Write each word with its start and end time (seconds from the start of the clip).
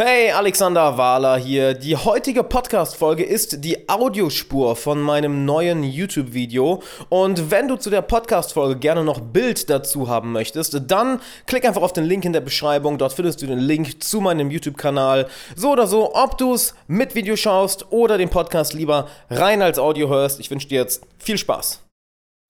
Hey, 0.00 0.30
Alexander 0.30 0.96
Wahler 0.96 1.38
hier. 1.38 1.74
Die 1.74 1.96
heutige 1.96 2.44
Podcast-Folge 2.44 3.24
ist 3.24 3.64
die 3.64 3.88
Audiospur 3.88 4.76
von 4.76 5.02
meinem 5.02 5.44
neuen 5.44 5.82
YouTube-Video. 5.82 6.84
Und 7.08 7.50
wenn 7.50 7.66
du 7.66 7.74
zu 7.74 7.90
der 7.90 8.02
Podcast-Folge 8.02 8.78
gerne 8.78 9.02
noch 9.02 9.18
Bild 9.18 9.68
dazu 9.68 10.08
haben 10.08 10.30
möchtest, 10.30 10.80
dann 10.86 11.18
klick 11.46 11.66
einfach 11.66 11.82
auf 11.82 11.92
den 11.92 12.04
Link 12.04 12.24
in 12.24 12.32
der 12.32 12.42
Beschreibung. 12.42 12.96
Dort 12.96 13.14
findest 13.14 13.42
du 13.42 13.48
den 13.48 13.58
Link 13.58 14.00
zu 14.00 14.20
meinem 14.20 14.52
YouTube-Kanal. 14.52 15.26
So 15.56 15.72
oder 15.72 15.88
so, 15.88 16.14
ob 16.14 16.38
du 16.38 16.54
es 16.54 16.76
mit 16.86 17.16
Video 17.16 17.34
schaust 17.34 17.90
oder 17.90 18.18
den 18.18 18.28
Podcast 18.28 18.74
lieber 18.74 19.08
rein 19.30 19.62
als 19.62 19.80
Audio 19.80 20.08
hörst. 20.08 20.38
Ich 20.38 20.48
wünsche 20.48 20.68
dir 20.68 20.80
jetzt 20.80 21.02
viel 21.18 21.38
Spaß. 21.38 21.82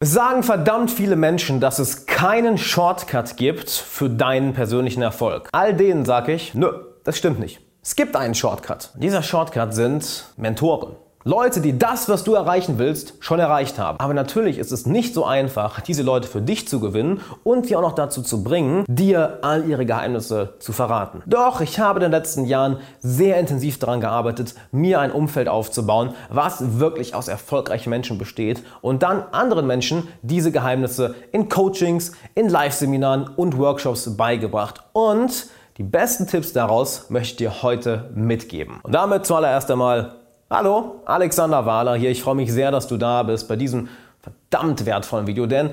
Sagen 0.05 0.43
verdammt 0.43 0.91
viele 0.91 1.17
Menschen, 1.17 1.61
dass 1.61 1.79
es 1.79 2.05
keinen 2.05 2.59
Shortcut 2.59 3.39
gibt 3.39 3.71
für 3.71 4.11
deinen 4.11 4.53
persönlichen 4.53 5.01
Erfolg. 5.01 5.49
All 5.53 5.73
denen 5.73 6.05
sage 6.05 6.35
ich, 6.35 6.53
nö. 6.53 6.88
Das 7.09 7.17
stimmt 7.17 7.41
nicht. 7.41 7.59
Es 7.83 7.97
gibt 7.97 8.17
einen 8.17 8.35
Shortcut. 8.35 8.91
Dieser 8.97 9.23
Shortcut 9.23 9.73
sind 9.73 10.27
Mentoren. 10.37 10.95
Leute, 11.25 11.63
die 11.63 11.79
das, 11.79 12.07
was 12.11 12.23
du 12.23 12.35
erreichen 12.35 12.77
willst, 12.77 13.15
schon 13.21 13.41
erreicht 13.41 13.79
haben. 13.79 13.99
Aber 13.99 14.13
natürlich 14.13 14.59
ist 14.59 14.73
es 14.73 14.85
nicht 14.85 15.15
so 15.15 15.25
einfach, 15.25 15.81
diese 15.81 16.03
Leute 16.03 16.29
für 16.29 16.43
dich 16.43 16.69
zu 16.69 16.81
gewinnen 16.81 17.23
und 17.45 17.67
sie 17.67 17.77
auch 17.77 17.81
noch 17.81 17.95
dazu 17.95 18.21
zu 18.21 18.45
bringen, 18.45 18.85
dir 18.89 19.39
all 19.41 19.67
ihre 19.67 19.87
Geheimnisse 19.87 20.57
zu 20.59 20.75
verraten. 20.75 21.23
Doch 21.25 21.63
ich 21.63 21.79
habe 21.79 21.99
in 21.99 22.03
den 22.03 22.11
letzten 22.11 22.45
Jahren 22.45 22.77
sehr 23.01 23.41
intensiv 23.41 23.79
daran 23.79 24.03
gearbeitet, 24.03 24.55
mir 24.71 25.01
ein 25.01 25.11
Umfeld 25.11 25.49
aufzubauen, 25.49 26.15
was 26.29 26.79
wirklich 26.79 27.15
aus 27.15 27.29
erfolgreichen 27.29 27.89
Menschen 27.89 28.19
besteht 28.19 28.63
und 28.83 29.03
dann 29.03 29.23
anderen 29.33 29.67
Menschen 29.67 30.09
diese 30.21 30.53
Geheimnisse 30.53 31.15
in 31.33 31.49
Coachings, 31.49 32.13
in 32.35 32.51
Live-Seminaren 32.51 33.29
und 33.35 33.57
Workshops 33.57 34.15
beigebracht. 34.15 34.83
Und 34.93 35.49
die 35.79 35.85
besten 35.85 36.27
Tipps 36.27 36.53
daraus 36.53 37.09
möchte 37.09 37.31
ich 37.31 37.37
dir 37.37 37.63
heute 37.63 38.11
mitgeben. 38.15 38.81
Und 38.83 38.93
damit 38.93 39.25
zuallererst 39.25 39.71
einmal, 39.71 40.17
hallo, 40.51 41.03
Alexander 41.07 41.65
Wahler 41.67 41.95
hier. 41.95 42.11
Ich 42.11 42.23
freue 42.23 42.35
mich 42.35 42.53
sehr, 42.53 42.71
dass 42.71 42.89
du 42.89 42.97
da 42.97 43.23
bist 43.23 43.49
bei 43.49 43.57
diesem 43.57 43.89
verdammt 44.21 44.85
wertvollen 44.85 45.27
Video, 45.27 45.47
denn 45.47 45.71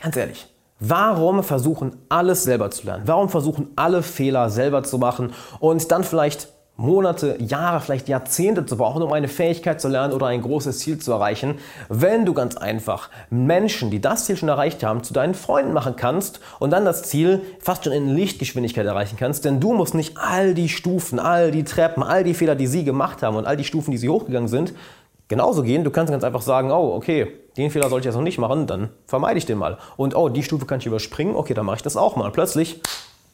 ganz 0.00 0.16
ehrlich, 0.16 0.46
Warum 0.84 1.44
versuchen 1.44 1.96
alles 2.08 2.42
selber 2.42 2.72
zu 2.72 2.86
lernen? 2.86 3.04
Warum 3.06 3.28
versuchen 3.28 3.70
alle 3.76 4.02
Fehler 4.02 4.50
selber 4.50 4.82
zu 4.82 4.98
machen 4.98 5.32
und 5.60 5.92
dann 5.92 6.02
vielleicht 6.02 6.48
Monate, 6.76 7.36
Jahre, 7.38 7.80
vielleicht 7.80 8.08
Jahrzehnte 8.08 8.64
zu 8.64 8.76
brauchen, 8.76 9.02
um 9.02 9.12
eine 9.12 9.28
Fähigkeit 9.28 9.80
zu 9.80 9.88
lernen 9.88 10.14
oder 10.14 10.26
ein 10.26 10.40
großes 10.40 10.78
Ziel 10.78 10.98
zu 10.98 11.12
erreichen, 11.12 11.58
wenn 11.88 12.24
du 12.24 12.32
ganz 12.32 12.56
einfach 12.56 13.10
Menschen, 13.28 13.90
die 13.90 14.00
das 14.00 14.24
Ziel 14.24 14.36
schon 14.36 14.48
erreicht 14.48 14.82
haben, 14.82 15.04
zu 15.04 15.12
deinen 15.12 15.34
Freunden 15.34 15.74
machen 15.74 15.96
kannst 15.96 16.40
und 16.58 16.70
dann 16.70 16.84
das 16.84 17.02
Ziel 17.02 17.42
fast 17.60 17.84
schon 17.84 17.92
in 17.92 18.08
Lichtgeschwindigkeit 18.08 18.86
erreichen 18.86 19.16
kannst, 19.18 19.44
denn 19.44 19.60
du 19.60 19.74
musst 19.74 19.94
nicht 19.94 20.16
all 20.16 20.54
die 20.54 20.70
Stufen, 20.70 21.18
all 21.18 21.50
die 21.50 21.64
Treppen, 21.64 22.02
all 22.02 22.24
die 22.24 22.34
Fehler, 22.34 22.54
die 22.54 22.66
sie 22.66 22.84
gemacht 22.84 23.22
haben 23.22 23.36
und 23.36 23.46
all 23.46 23.56
die 23.56 23.64
Stufen, 23.64 23.90
die 23.90 23.98
sie 23.98 24.08
hochgegangen 24.08 24.48
sind, 24.48 24.72
genauso 25.28 25.62
gehen. 25.62 25.84
Du 25.84 25.90
kannst 25.90 26.10
ganz 26.10 26.24
einfach 26.24 26.42
sagen, 26.42 26.72
oh, 26.72 26.94
okay, 26.94 27.28
den 27.56 27.70
Fehler 27.70 27.90
sollte 27.90 28.04
ich 28.04 28.06
jetzt 28.06 28.16
noch 28.16 28.22
nicht 28.22 28.38
machen, 28.38 28.66
dann 28.66 28.88
vermeide 29.06 29.38
ich 29.38 29.46
den 29.46 29.58
mal. 29.58 29.78
Und 29.96 30.16
oh, 30.16 30.30
die 30.30 30.42
Stufe 30.42 30.64
kann 30.66 30.80
ich 30.80 30.86
überspringen, 30.86 31.36
okay, 31.36 31.54
dann 31.54 31.66
mache 31.66 31.76
ich 31.76 31.82
das 31.82 31.96
auch 31.96 32.16
mal. 32.16 32.30
Plötzlich 32.32 32.80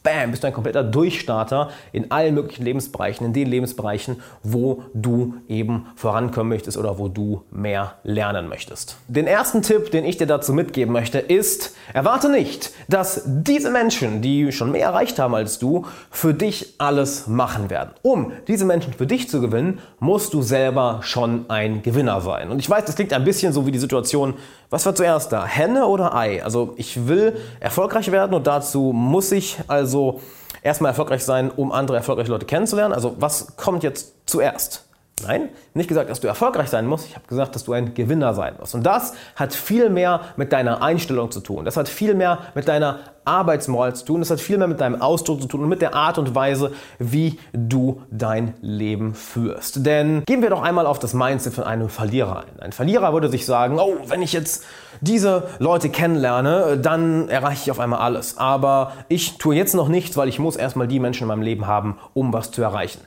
bam, 0.03 0.31
bist 0.31 0.43
du 0.43 0.47
ein 0.47 0.53
kompletter 0.53 0.83
Durchstarter 0.83 1.69
in 1.91 2.09
allen 2.11 2.33
möglichen 2.33 2.63
Lebensbereichen, 2.63 3.25
in 3.25 3.33
den 3.33 3.47
Lebensbereichen, 3.47 4.21
wo 4.43 4.83
du 4.93 5.35
eben 5.47 5.87
vorankommen 5.95 6.49
möchtest 6.49 6.77
oder 6.77 6.97
wo 6.97 7.09
du 7.09 7.43
mehr 7.51 7.95
lernen 8.03 8.47
möchtest. 8.47 8.97
Den 9.07 9.27
ersten 9.27 9.61
Tipp, 9.61 9.91
den 9.91 10.05
ich 10.05 10.17
dir 10.17 10.27
dazu 10.27 10.53
mitgeben 10.53 10.93
möchte, 10.93 11.19
ist, 11.19 11.75
erwarte 11.93 12.29
nicht, 12.29 12.71
dass 12.87 13.23
diese 13.25 13.71
Menschen, 13.71 14.21
die 14.21 14.51
schon 14.51 14.71
mehr 14.71 14.85
erreicht 14.85 15.19
haben 15.19 15.35
als 15.35 15.59
du, 15.59 15.85
für 16.09 16.33
dich 16.33 16.75
alles 16.77 17.27
machen 17.27 17.69
werden. 17.69 17.91
Um 18.01 18.31
diese 18.47 18.65
Menschen 18.65 18.93
für 18.93 19.05
dich 19.05 19.29
zu 19.29 19.41
gewinnen, 19.41 19.79
musst 19.99 20.33
du 20.33 20.41
selber 20.41 20.99
schon 21.03 21.49
ein 21.49 21.81
Gewinner 21.81 22.21
sein. 22.21 22.49
Und 22.49 22.59
ich 22.59 22.69
weiß, 22.69 22.85
das 22.85 22.95
klingt 22.95 23.11
ein 23.13 23.25
bisschen 23.25 23.51
so 23.51 23.65
wie 23.65 23.71
die 23.71 23.79
Situation, 23.79 24.35
was 24.69 24.85
war 24.85 24.93
zuerst 24.93 25.31
da? 25.31 25.45
Henne 25.45 25.87
oder 25.87 26.15
Ei? 26.15 26.43
Also 26.43 26.73
ich 26.77 27.07
will 27.07 27.35
erfolgreich 27.59 28.11
werden 28.11 28.35
und 28.35 28.45
dazu 28.45 28.93
muss 28.93 29.31
ich 29.31 29.57
also 29.67 29.88
erstmal 30.61 30.91
erfolgreich 30.91 31.23
sein, 31.23 31.51
um 31.51 31.71
andere 31.71 31.97
erfolgreiche 31.97 32.31
Leute 32.31 32.45
kennenzulernen. 32.45 32.93
Also 32.93 33.15
was 33.19 33.55
kommt 33.57 33.83
jetzt 33.83 34.13
zuerst? 34.25 34.85
Nein, 35.23 35.49
nicht 35.73 35.89
gesagt, 35.89 36.09
dass 36.09 36.19
du 36.19 36.27
erfolgreich 36.27 36.69
sein 36.69 36.87
musst. 36.87 37.07
Ich 37.07 37.15
habe 37.15 37.27
gesagt, 37.27 37.55
dass 37.55 37.65
du 37.65 37.73
ein 37.73 37.93
Gewinner 37.93 38.33
sein 38.33 38.55
musst. 38.59 38.75
Und 38.75 38.83
das 38.83 39.13
hat 39.35 39.53
viel 39.53 39.89
mehr 39.89 40.21
mit 40.37 40.53
deiner 40.53 40.81
Einstellung 40.81 41.31
zu 41.31 41.41
tun. 41.41 41.65
Das 41.65 41.77
hat 41.77 41.89
viel 41.89 42.13
mehr 42.13 42.39
mit 42.55 42.67
deiner 42.67 42.99
Arbeitsmoral 43.25 43.95
zu 43.95 44.05
tun. 44.05 44.21
Das 44.21 44.31
hat 44.31 44.39
viel 44.39 44.57
mehr 44.57 44.67
mit 44.67 44.79
deinem 44.79 45.01
Ausdruck 45.01 45.41
zu 45.41 45.47
tun 45.47 45.61
und 45.61 45.69
mit 45.69 45.81
der 45.81 45.93
Art 45.93 46.17
und 46.17 46.35
Weise, 46.35 46.71
wie 46.99 47.39
du 47.53 48.01
dein 48.11 48.53
Leben 48.61 49.13
führst. 49.13 49.85
Denn 49.85 50.23
gehen 50.25 50.41
wir 50.41 50.49
doch 50.49 50.63
einmal 50.63 50.85
auf 50.85 50.99
das 50.99 51.13
Mindset 51.13 51.53
von 51.53 51.65
einem 51.65 51.89
Verlierer 51.89 52.45
ein. 52.45 52.59
Ein 52.59 52.71
Verlierer 52.71 53.13
würde 53.13 53.29
sich 53.29 53.45
sagen, 53.45 53.77
oh, 53.79 53.97
wenn 54.07 54.21
ich 54.21 54.33
jetzt 54.33 54.63
diese 55.01 55.49
Leute 55.59 55.89
kennenlerne, 55.89 56.77
dann 56.77 57.29
erreiche 57.29 57.63
ich 57.63 57.71
auf 57.71 57.79
einmal 57.79 57.99
alles. 57.99 58.37
Aber 58.37 58.93
ich 59.07 59.37
tue 59.37 59.55
jetzt 59.55 59.75
noch 59.75 59.87
nichts, 59.87 60.17
weil 60.17 60.29
ich 60.29 60.39
muss 60.39 60.55
erstmal 60.55 60.87
die 60.87 60.99
Menschen 60.99 61.23
in 61.23 61.27
meinem 61.27 61.41
Leben 61.41 61.67
haben, 61.67 61.97
um 62.13 62.33
was 62.33 62.51
zu 62.51 62.61
erreichen. 62.61 63.01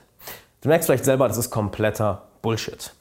Du 0.61 0.69
merkst 0.69 0.87
vielleicht 0.87 1.05
selber, 1.05 1.27
das 1.27 1.37
ist 1.37 1.49
kompletter 1.49 2.23
Bullshit. 2.41 2.93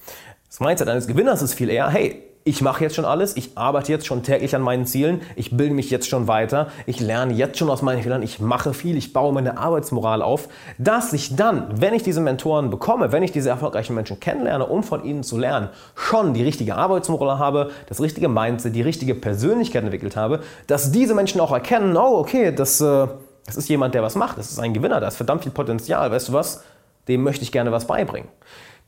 Das 0.48 0.60
Mindset 0.60 0.88
eines 0.88 1.06
Gewinners 1.06 1.42
ist 1.42 1.54
viel 1.54 1.70
eher, 1.70 1.88
hey, 1.88 2.22
ich 2.44 2.60
mache 2.60 2.82
jetzt 2.82 2.96
schon 2.96 3.04
alles, 3.04 3.36
ich 3.36 3.56
arbeite 3.56 3.92
jetzt 3.92 4.06
schon 4.06 4.22
täglich 4.22 4.54
an 4.56 4.62
meinen 4.62 4.86
Zielen, 4.86 5.20
ich 5.36 5.56
bilde 5.56 5.74
mich 5.74 5.90
jetzt 5.90 6.08
schon 6.08 6.26
weiter, 6.26 6.68
ich 6.86 6.98
lerne 7.00 7.32
jetzt 7.34 7.58
schon 7.58 7.70
aus 7.70 7.82
meinen 7.82 8.02
Fehlern, 8.02 8.22
ich 8.22 8.40
mache 8.40 8.74
viel, 8.74 8.96
ich 8.96 9.12
baue 9.12 9.32
meine 9.32 9.58
Arbeitsmoral 9.58 10.22
auf, 10.22 10.48
dass 10.78 11.12
ich 11.12 11.36
dann, 11.36 11.80
wenn 11.80 11.94
ich 11.94 12.02
diese 12.02 12.20
Mentoren 12.20 12.70
bekomme, 12.70 13.12
wenn 13.12 13.22
ich 13.22 13.32
diese 13.32 13.50
erfolgreichen 13.50 13.94
Menschen 13.94 14.18
kennenlerne, 14.18 14.66
um 14.66 14.82
von 14.82 15.04
ihnen 15.04 15.22
zu 15.22 15.38
lernen, 15.38 15.68
schon 15.94 16.34
die 16.34 16.42
richtige 16.42 16.74
Arbeitsmoral 16.74 17.38
habe, 17.38 17.70
das 17.88 18.00
richtige 18.00 18.28
Mindset, 18.28 18.74
die 18.74 18.82
richtige 18.82 19.14
Persönlichkeit 19.14 19.84
entwickelt 19.84 20.16
habe, 20.16 20.40
dass 20.66 20.90
diese 20.90 21.14
Menschen 21.14 21.40
auch 21.40 21.52
erkennen, 21.52 21.96
oh 21.96 22.18
okay, 22.18 22.52
das, 22.52 22.80
äh, 22.80 23.06
das 23.46 23.56
ist 23.56 23.68
jemand, 23.68 23.94
der 23.94 24.02
was 24.02 24.16
macht, 24.16 24.38
das 24.38 24.50
ist 24.50 24.58
ein 24.58 24.74
Gewinner, 24.74 25.00
da 25.00 25.08
ist 25.08 25.16
verdammt 25.16 25.44
viel 25.44 25.52
Potenzial, 25.52 26.10
weißt 26.10 26.28
du 26.28 26.32
was? 26.32 26.64
dem 27.08 27.22
möchte 27.22 27.42
ich 27.42 27.52
gerne 27.52 27.72
was 27.72 27.86
beibringen. 27.86 28.28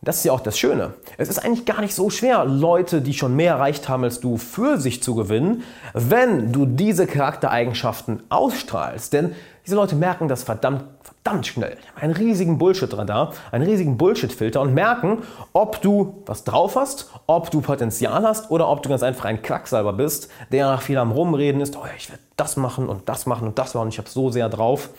Das 0.05 0.19
ist 0.19 0.25
ja 0.25 0.33
auch 0.33 0.41
das 0.41 0.59
Schöne. 0.59 0.93
Es 1.17 1.31
ist 1.31 1.39
eigentlich 1.43 1.65
gar 1.65 1.81
nicht 1.81 1.95
so 1.95 2.11
schwer, 2.11 2.45
Leute, 2.45 3.01
die 3.01 3.15
schon 3.15 3.35
mehr 3.35 3.55
erreicht 3.55 3.89
haben 3.89 4.05
als 4.05 4.21
du, 4.21 4.37
für 4.37 4.79
sich 4.79 5.03
zu 5.03 5.15
gewinnen, 5.15 5.63
wenn 5.95 6.53
du 6.53 6.67
diese 6.67 7.07
Charaktereigenschaften 7.07 8.23
ausstrahlst. 8.29 9.15
Denn 9.15 9.35
diese 9.65 9.77
Leute 9.77 9.97
merken 9.97 10.29
das 10.29 10.43
verdammt, 10.43 10.85
verdammt 11.03 11.47
schnell. 11.47 11.79
Die 11.83 11.89
haben 11.89 12.03
einen 12.03 12.13
riesigen 12.13 12.59
Bullshit-Radar, 12.59 13.33
einen 13.51 13.65
riesigen 13.65 13.97
Bullshit-Filter 13.97 14.61
und 14.61 14.75
merken, 14.75 15.23
ob 15.55 15.81
du 15.81 16.23
was 16.27 16.45
drauf 16.45 16.77
hast, 16.77 17.11
ob 17.27 17.51
du 17.51 17.63
Potenzial 17.63 18.25
hast 18.25 18.51
oder 18.51 18.69
ob 18.69 18.83
du 18.83 18.91
ganz 18.91 19.03
einfach 19.03 19.25
ein 19.25 19.41
Quacksalber 19.41 19.95
bist, 19.95 20.29
der 20.53 20.67
nach 20.67 20.83
viel 20.83 20.99
am 20.99 21.13
Rumreden 21.13 21.63
ist, 21.63 21.77
oh, 21.77 21.87
ich 21.97 22.11
werde 22.11 22.23
das 22.37 22.59
machen 22.59 22.91
und 22.91 23.09
das 23.09 23.25
machen 23.25 23.49
und 23.49 23.59
das 23.59 23.73
machen, 23.73 23.89
ich 23.89 23.97
habe 23.97 24.11
so 24.11 24.31
sehr 24.31 24.51
drauf. 24.51 24.91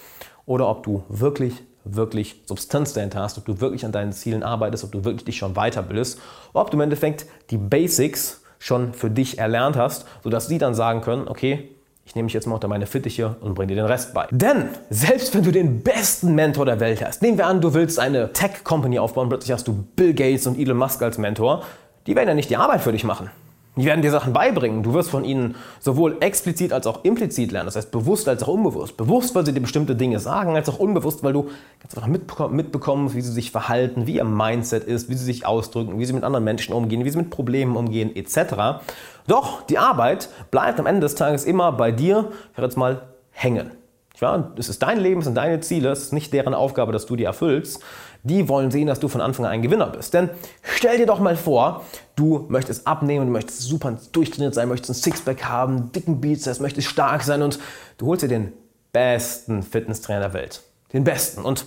Oder 0.48 0.68
ob 0.68 0.84
du 0.84 1.04
wirklich 1.10 1.64
wirklich 1.86 2.42
Substanz 2.46 2.94
dahinter 2.94 3.22
hast, 3.22 3.38
ob 3.38 3.46
du 3.46 3.62
wirklich 3.62 3.86
an 3.86 3.92
deinen 3.92 4.12
Zielen 4.12 4.44
arbeitest, 4.44 4.84
ob 4.84 4.92
du 4.92 5.06
wirklich 5.06 5.26
dich 5.26 5.38
schon 5.38 5.54
weiterbildest, 5.54 6.20
ob 6.54 6.72
du 6.72 6.78
im 6.78 6.82
Endeffekt 6.82 7.26
die 7.52 7.58
Basics 7.58 8.42
schon 8.60 8.94
für 8.94 9.10
dich 9.10 9.38
erlernt 9.38 9.78
hast, 9.78 10.06
sodass 10.24 10.48
sie 10.48 10.58
dann 10.58 10.74
sagen 10.74 11.02
können, 11.02 11.28
okay, 11.28 11.70
ich 12.06 12.16
nehme 12.16 12.26
mich 12.26 12.34
jetzt 12.34 12.46
mal 12.46 12.56
unter 12.56 12.68
meine 12.68 12.86
Fittiche 12.86 13.36
und 13.42 13.56
bringe 13.56 13.68
dir 13.68 13.76
den 13.76 13.86
Rest 13.86 14.14
bei. 14.14 14.28
Denn 14.30 14.70
selbst 14.90 15.34
wenn 15.34 15.44
du 15.44 15.52
den 15.52 15.82
besten 15.82 16.36
Mentor 16.36 16.66
der 16.66 16.80
Welt 16.80 17.04
hast, 17.04 17.22
nehmen 17.22 17.38
wir 17.38 17.48
an, 17.48 17.62
du 17.62 17.74
willst 17.74 18.00
eine 18.00 18.32
Tech-Company 18.32 19.00
aufbauen, 19.00 19.30
plötzlich 19.30 19.52
hast 19.52 19.68
du 19.68 19.86
Bill 19.96 20.14
Gates 20.14 20.46
und 20.46 20.60
Elon 20.60 20.78
Musk 20.78 21.02
als 21.02 21.18
Mentor, 21.18 21.64
die 22.06 22.16
werden 22.16 22.30
ja 22.30 22.36
nicht 22.36 22.50
die 22.50 22.58
Arbeit 22.58 22.82
für 22.82 22.92
dich 22.92 23.04
machen. 23.04 23.32
Die 23.78 23.86
werden 23.86 24.02
dir 24.02 24.12
Sachen 24.12 24.32
beibringen. 24.32 24.84
Du 24.84 24.94
wirst 24.94 25.10
von 25.10 25.26
ihnen 25.26 25.56
sowohl 25.80 26.18
explizit 26.22 26.72
als 26.72 26.88
auch 26.88 27.04
implizit 27.04 27.52
lernen. 27.52 27.68
Das 27.68 27.76
heißt 27.76 27.92
bewusst 27.92 28.28
als 28.30 28.42
auch 28.44 28.48
unbewusst. 28.48 28.96
Bewusst, 28.96 29.36
weil 29.36 29.46
sie 29.46 29.54
dir 29.54 29.60
bestimmte 29.60 29.96
Dinge 29.96 30.20
sagen, 30.20 30.56
als 30.56 30.70
auch 30.70 30.80
unbewusst, 30.80 31.24
weil 31.24 31.34
du 31.34 31.50
ganz 31.82 31.96
einfach 31.96 32.50
mitbekommst, 32.50 33.16
wie 33.16 33.22
sie 33.22 33.32
sich 33.32 33.52
verhalten, 33.52 34.08
wie 34.08 34.16
ihr 34.16 34.24
Mindset 34.24 34.86
ist, 34.86 35.10
wie 35.10 35.16
sie 35.16 35.26
sich 35.26 35.46
ausdrücken, 35.46 36.00
wie 36.00 36.06
sie 36.06 36.14
mit 36.14 36.24
anderen 36.24 36.46
Menschen 36.46 36.74
umgehen, 36.74 37.04
wie 37.04 37.10
sie 37.10 37.18
mit 37.18 37.30
Problemen 37.30 37.76
umgehen, 37.76 38.16
etc. 38.16 38.82
Doch 39.28 39.64
die 39.64 39.78
Arbeit 39.78 40.30
bleibt 40.52 40.80
am 40.80 40.86
Ende 40.86 41.02
des 41.02 41.16
Tages 41.16 41.44
immer 41.44 41.72
bei 41.74 41.92
dir, 41.92 42.32
ich 42.56 42.62
jetzt 42.62 42.78
mal, 42.78 43.02
hängen. 43.32 43.72
Ja, 44.22 44.52
es 44.58 44.70
ist 44.70 44.82
dein 44.82 45.00
Leben, 45.00 45.20
es 45.20 45.26
sind 45.26 45.36
deine 45.36 45.60
Ziele, 45.60 45.90
es 45.90 46.04
ist 46.04 46.14
nicht 46.14 46.32
deren 46.34 46.54
Aufgabe, 46.54 46.92
dass 46.92 47.06
du 47.06 47.16
die 47.16 47.26
erfüllst. 47.26 47.82
Die 48.24 48.50
wollen 48.50 48.72
sehen, 48.72 48.88
dass 48.88 49.00
du 49.00 49.08
von 49.08 49.22
Anfang 49.22 49.46
an 49.46 49.52
ein 49.52 49.62
Gewinner 49.62 49.88
bist. 49.88 50.14
Denn 50.14 50.30
stell 50.64 50.98
dir 50.98 51.06
doch 51.06 51.20
mal 51.20 51.36
vor, 51.36 51.84
du 52.16 52.46
möchtest 52.50 52.88
abnehmen, 52.88 53.28
du 53.28 53.32
möchtest 53.32 53.62
super 53.62 53.98
durchtrainiert 54.14 54.56
sein, 54.56 54.68
möchtest 54.68 54.92
ein 54.92 55.02
Sixpack 55.02 55.46
haben, 55.46 55.92
dicken 55.92 56.22
Bizeps, 56.22 56.60
möchtest 56.60 56.88
stark 56.88 57.24
sein 57.24 57.42
und 57.42 57.60
du 57.98 58.08
holst 58.08 58.24
dir 58.24 58.28
den 58.28 58.52
besten 58.92 59.62
Fitnesstrainer 59.62 60.22
der 60.22 60.34
Welt. 60.34 60.64
Den 60.94 61.04
besten. 61.04 61.44
Und 61.44 61.66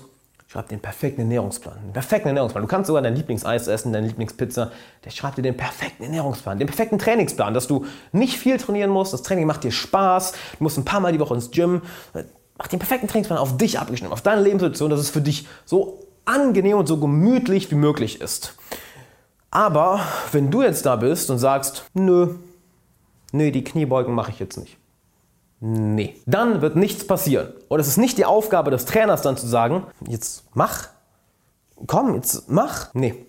schreib 0.49 0.69
den 0.69 0.81
perfekten 0.81 1.21
Ernährungsplan. 1.21 1.77
Den 1.85 1.93
perfekten 1.93 2.29
Ernährungsplan. 2.29 2.62
Du 2.62 2.69
kannst 2.69 2.87
sogar 2.87 3.03
dein 3.03 3.15
Lieblingseis 3.15 3.69
essen, 3.69 3.93
deine 3.93 4.06
Lieblingspizza. 4.06 4.73
Der 5.05 5.11
schreibt 5.11 5.37
dir 5.37 5.43
den 5.43 5.56
perfekten 5.56 6.05
Ernährungsplan, 6.05 6.59
den 6.59 6.67
perfekten 6.67 6.99
Trainingsplan, 6.99 7.53
dass 7.53 7.67
du 7.67 7.85
nicht 8.12 8.39
viel 8.39 8.56
trainieren 8.56 8.91
musst. 8.91 9.12
Das 9.12 9.23
Training 9.23 9.47
macht 9.47 9.62
dir 9.65 9.73
Spaß. 9.73 10.33
Du 10.33 10.65
musst 10.65 10.79
ein 10.79 10.87
paar 10.87 11.00
Mal 11.00 11.12
die 11.12 11.21
Woche 11.21 11.35
ins 11.35 11.50
Gym. 11.50 11.83
Mach 12.59 12.67
den 12.67 12.81
perfekten 12.81 13.07
Trainingsplan 13.09 13.39
auf 13.39 13.57
dich 13.57 13.79
abgestimmt, 13.79 14.13
auf 14.13 14.21
deine 14.21 14.43
Lebenssituation, 14.43 14.91
dass 14.91 15.01
es 15.01 15.11
für 15.11 15.21
dich 15.21 15.47
so 15.65 16.01
angenehm 16.25 16.77
und 16.77 16.87
so 16.87 16.99
gemütlich 16.99 17.71
wie 17.71 17.77
möglich 17.77 18.21
ist. 18.21 18.55
Aber 19.51 20.01
wenn 20.33 20.51
du 20.51 20.63
jetzt 20.63 20.85
da 20.85 20.97
bist 20.97 21.31
und 21.31 21.39
sagst, 21.39 21.85
nö, 21.95 22.35
nö, 23.33 23.51
die 23.51 23.65
Kniebeugen 23.65 24.15
mache 24.15 24.33
ich 24.33 24.39
jetzt 24.39 24.57
nicht. 24.59 24.77
Nee, 25.61 26.17
dann 26.27 26.61
wird 26.61 26.77
nichts 26.77 27.07
passieren. 27.07 27.53
Und 27.69 27.81
es 27.81 27.89
ist 27.89 27.97
nicht 27.97 28.19
die 28.19 28.25
Aufgabe 28.25 28.71
des 28.71 28.85
Trainers 28.85 29.23
dann 29.23 29.37
zu 29.37 29.47
sagen, 29.47 29.87
jetzt 30.07 30.45
mach, 30.55 30.89
komm, 31.87 32.15
jetzt 32.15 32.49
mach. 32.49 32.95
Nee, 32.95 33.27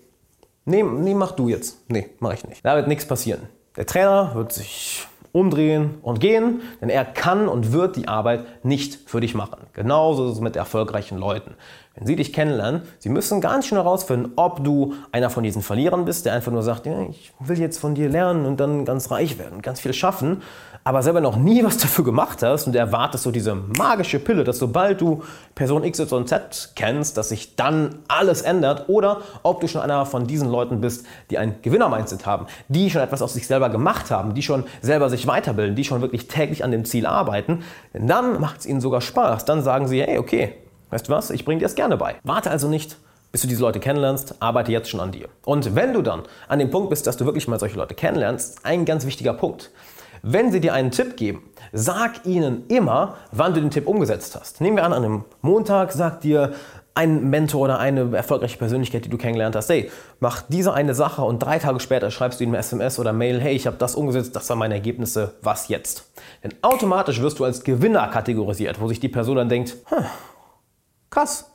nee, 0.64 0.82
nee 0.82 1.14
mach 1.14 1.32
du 1.32 1.48
jetzt. 1.48 1.78
Nee, 1.88 2.10
mache 2.20 2.34
ich 2.34 2.46
nicht. 2.46 2.64
Da 2.64 2.76
wird 2.76 2.86
nichts 2.86 3.06
passieren. 3.06 3.48
Der 3.76 3.86
Trainer 3.86 4.34
wird 4.34 4.52
sich 4.52 5.08
umdrehen 5.32 5.98
und 6.02 6.20
gehen, 6.20 6.62
denn 6.80 6.88
er 6.88 7.04
kann 7.04 7.48
und 7.48 7.72
wird 7.72 7.96
die 7.96 8.08
Arbeit 8.08 8.64
nicht 8.64 9.08
für 9.08 9.20
dich 9.20 9.34
machen. 9.34 9.66
Genauso 9.72 10.26
ist 10.26 10.34
es 10.34 10.40
mit 10.40 10.56
erfolgreichen 10.56 11.18
Leuten. 11.18 11.54
Wenn 11.96 12.06
sie 12.06 12.14
dich 12.14 12.32
kennenlernen, 12.32 12.82
sie 13.00 13.08
müssen 13.08 13.40
ganz 13.40 13.66
schnell 13.66 13.82
herausfinden, 13.82 14.32
ob 14.36 14.62
du 14.62 14.94
einer 15.10 15.28
von 15.28 15.42
diesen 15.42 15.60
Verlierern 15.60 16.04
bist, 16.04 16.24
der 16.24 16.34
einfach 16.34 16.52
nur 16.52 16.62
sagt, 16.62 16.86
ja, 16.86 17.02
ich 17.10 17.32
will 17.40 17.58
jetzt 17.58 17.78
von 17.78 17.96
dir 17.96 18.08
lernen 18.08 18.46
und 18.46 18.60
dann 18.60 18.84
ganz 18.84 19.10
reich 19.10 19.38
werden 19.38 19.56
und 19.56 19.62
ganz 19.64 19.80
viel 19.80 19.92
schaffen, 19.92 20.40
aber 20.84 21.02
selber 21.02 21.20
noch 21.20 21.36
nie 21.36 21.64
was 21.64 21.76
dafür 21.78 22.04
gemacht 22.04 22.44
hast 22.44 22.68
und 22.68 22.76
erwartest 22.76 23.24
so 23.24 23.32
diese 23.32 23.56
magische 23.56 24.20
Pille, 24.20 24.44
dass 24.44 24.58
sobald 24.58 25.00
du 25.00 25.24
Person 25.56 25.82
XYZ 25.82 26.74
kennst, 26.76 27.16
dass 27.16 27.30
sich 27.30 27.56
dann 27.56 27.98
alles 28.06 28.42
ändert. 28.42 28.88
Oder 28.88 29.22
ob 29.42 29.60
du 29.60 29.66
schon 29.66 29.82
einer 29.82 30.06
von 30.06 30.28
diesen 30.28 30.48
Leuten 30.48 30.80
bist, 30.80 31.04
die 31.30 31.38
ein 31.38 31.56
Gewinner-Mindset 31.60 32.24
haben, 32.24 32.46
die 32.68 32.88
schon 32.90 33.02
etwas 33.02 33.20
aus 33.20 33.34
sich 33.34 33.48
selber 33.48 33.68
gemacht 33.68 34.12
haben, 34.12 34.34
die 34.34 34.42
schon 34.42 34.64
selber 34.80 35.10
sich 35.10 35.26
weiterbilden, 35.26 35.74
die 35.74 35.84
schon 35.84 36.00
wirklich 36.00 36.28
täglich 36.28 36.62
an 36.62 36.70
dem 36.70 36.84
Ziel 36.84 37.04
arbeiten, 37.04 37.64
dann 37.92 38.40
macht 38.40 38.60
es 38.60 38.66
ihnen 38.66 38.80
sogar 38.80 39.00
Spaß. 39.00 39.44
Dann 39.44 39.62
sagen 39.62 39.88
sie, 39.88 40.00
hey, 40.00 40.18
okay, 40.18 40.54
weißt 40.90 41.08
du 41.08 41.12
was, 41.12 41.30
ich 41.30 41.44
bringe 41.44 41.60
dir 41.60 41.66
das 41.66 41.74
gerne 41.74 41.96
bei. 41.96 42.16
Warte 42.22 42.50
also 42.50 42.68
nicht 42.68 42.96
bis 43.32 43.42
du 43.42 43.48
diese 43.48 43.62
Leute 43.62 43.80
kennenlernst, 43.80 44.34
arbeite 44.40 44.72
jetzt 44.72 44.90
schon 44.90 45.00
an 45.00 45.12
dir. 45.12 45.28
Und 45.44 45.74
wenn 45.74 45.92
du 45.92 46.02
dann 46.02 46.22
an 46.48 46.58
dem 46.58 46.70
Punkt 46.70 46.90
bist, 46.90 47.06
dass 47.06 47.16
du 47.16 47.24
wirklich 47.24 47.46
mal 47.48 47.60
solche 47.60 47.76
Leute 47.76 47.94
kennenlernst, 47.94 48.64
ein 48.64 48.84
ganz 48.84 49.06
wichtiger 49.06 49.34
Punkt. 49.34 49.70
Wenn 50.22 50.52
sie 50.52 50.60
dir 50.60 50.74
einen 50.74 50.90
Tipp 50.90 51.16
geben, 51.16 51.48
sag 51.72 52.26
ihnen 52.26 52.66
immer, 52.68 53.16
wann 53.32 53.54
du 53.54 53.60
den 53.60 53.70
Tipp 53.70 53.86
umgesetzt 53.86 54.36
hast. 54.38 54.60
Nehmen 54.60 54.76
wir 54.76 54.84
an, 54.84 54.92
an 54.92 55.04
einem 55.04 55.24
Montag 55.40 55.92
sagt 55.92 56.24
dir 56.24 56.52
ein 56.92 57.30
Mentor 57.30 57.62
oder 57.62 57.78
eine 57.78 58.14
erfolgreiche 58.14 58.58
Persönlichkeit, 58.58 59.04
die 59.04 59.08
du 59.08 59.16
kennengelernt 59.16 59.54
hast, 59.54 59.70
hey, 59.70 59.90
mach 60.18 60.42
diese 60.48 60.74
eine 60.74 60.92
Sache 60.92 61.22
und 61.22 61.38
drei 61.38 61.58
Tage 61.58 61.80
später 61.80 62.10
schreibst 62.10 62.40
du 62.40 62.44
ihm 62.44 62.52
SMS 62.52 62.98
oder 62.98 63.12
Mail, 63.12 63.40
hey, 63.40 63.54
ich 63.54 63.66
habe 63.66 63.76
das 63.78 63.94
umgesetzt, 63.94 64.34
das 64.34 64.50
waren 64.50 64.58
meine 64.58 64.74
Ergebnisse, 64.74 65.34
was 65.40 65.68
jetzt? 65.68 66.10
Denn 66.42 66.52
automatisch 66.62 67.22
wirst 67.22 67.38
du 67.38 67.44
als 67.44 67.62
Gewinner 67.62 68.08
kategorisiert, 68.08 68.80
wo 68.80 68.88
sich 68.88 69.00
die 69.00 69.08
Person 69.08 69.36
dann 69.36 69.48
denkt, 69.48 69.76
hm, 69.86 70.04
krass, 71.10 71.50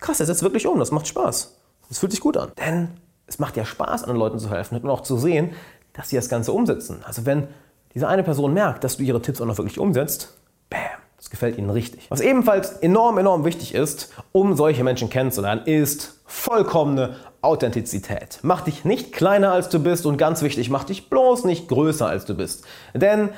krass, 0.00 0.20
er 0.20 0.26
setzt 0.26 0.42
wirklich 0.42 0.66
um, 0.66 0.78
das 0.78 0.90
macht 0.90 1.06
Spaß. 1.06 1.54
Das 1.88 1.98
fühlt 1.98 2.12
sich 2.12 2.20
gut 2.20 2.36
an. 2.36 2.52
Denn 2.58 2.88
es 3.26 3.38
macht 3.38 3.56
ja 3.56 3.64
Spaß, 3.64 4.02
anderen 4.02 4.18
Leuten 4.18 4.38
zu 4.38 4.50
helfen 4.50 4.80
und 4.80 4.90
auch 4.90 5.02
zu 5.02 5.16
sehen, 5.18 5.52
dass 5.92 6.10
sie 6.10 6.16
das 6.16 6.28
Ganze 6.28 6.52
umsetzen. 6.52 7.02
Also 7.04 7.26
wenn 7.26 7.48
diese 7.94 8.08
eine 8.08 8.22
Person 8.22 8.52
merkt, 8.54 8.84
dass 8.84 8.96
du 8.96 9.02
ihre 9.02 9.22
Tipps 9.22 9.40
auch 9.40 9.46
noch 9.46 9.58
wirklich 9.58 9.78
umsetzt, 9.78 10.34
bam, 10.70 10.80
das 11.16 11.30
gefällt 11.30 11.58
ihnen 11.58 11.70
richtig. 11.70 12.06
Was 12.10 12.20
ebenfalls 12.20 12.72
enorm, 12.72 13.18
enorm 13.18 13.44
wichtig 13.44 13.74
ist, 13.74 14.12
um 14.32 14.56
solche 14.56 14.84
Menschen 14.84 15.10
kennenzulernen, 15.10 15.62
ist 15.66 16.20
vollkommene 16.26 17.16
Authentizität. 17.40 18.38
Mach 18.42 18.62
dich 18.62 18.84
nicht 18.84 19.12
kleiner 19.12 19.52
als 19.52 19.68
du 19.68 19.78
bist 19.78 20.06
und 20.06 20.16
ganz 20.16 20.42
wichtig, 20.42 20.70
mach 20.70 20.84
dich 20.84 21.08
bloß 21.10 21.44
nicht 21.44 21.68
größer 21.68 22.06
als 22.06 22.24
du 22.24 22.34
bist. 22.34 22.64
Denn 22.94 23.30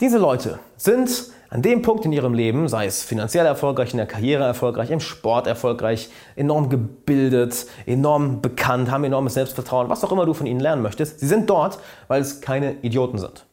diese 0.00 0.18
Leute 0.18 0.58
sind 0.76 1.30
an 1.50 1.60
dem 1.60 1.82
Punkt 1.82 2.04
in 2.06 2.12
ihrem 2.12 2.32
Leben, 2.32 2.66
sei 2.66 2.86
es 2.86 3.02
finanziell 3.02 3.44
erfolgreich, 3.44 3.92
in 3.92 3.98
der 3.98 4.06
Karriere 4.06 4.44
erfolgreich, 4.44 4.90
im 4.90 5.00
Sport 5.00 5.46
erfolgreich, 5.46 6.08
enorm 6.34 6.70
gebildet, 6.70 7.66
enorm 7.84 8.40
bekannt, 8.40 8.90
haben 8.90 9.04
enormes 9.04 9.34
Selbstvertrauen, 9.34 9.90
was 9.90 10.02
auch 10.02 10.10
immer 10.10 10.24
du 10.24 10.32
von 10.32 10.46
ihnen 10.46 10.60
lernen 10.60 10.82
möchtest. 10.82 11.20
Sie 11.20 11.26
sind 11.26 11.50
dort, 11.50 11.78
weil 12.08 12.22
es 12.22 12.40
keine 12.40 12.76
Idioten 12.80 13.18
sind. 13.18 13.44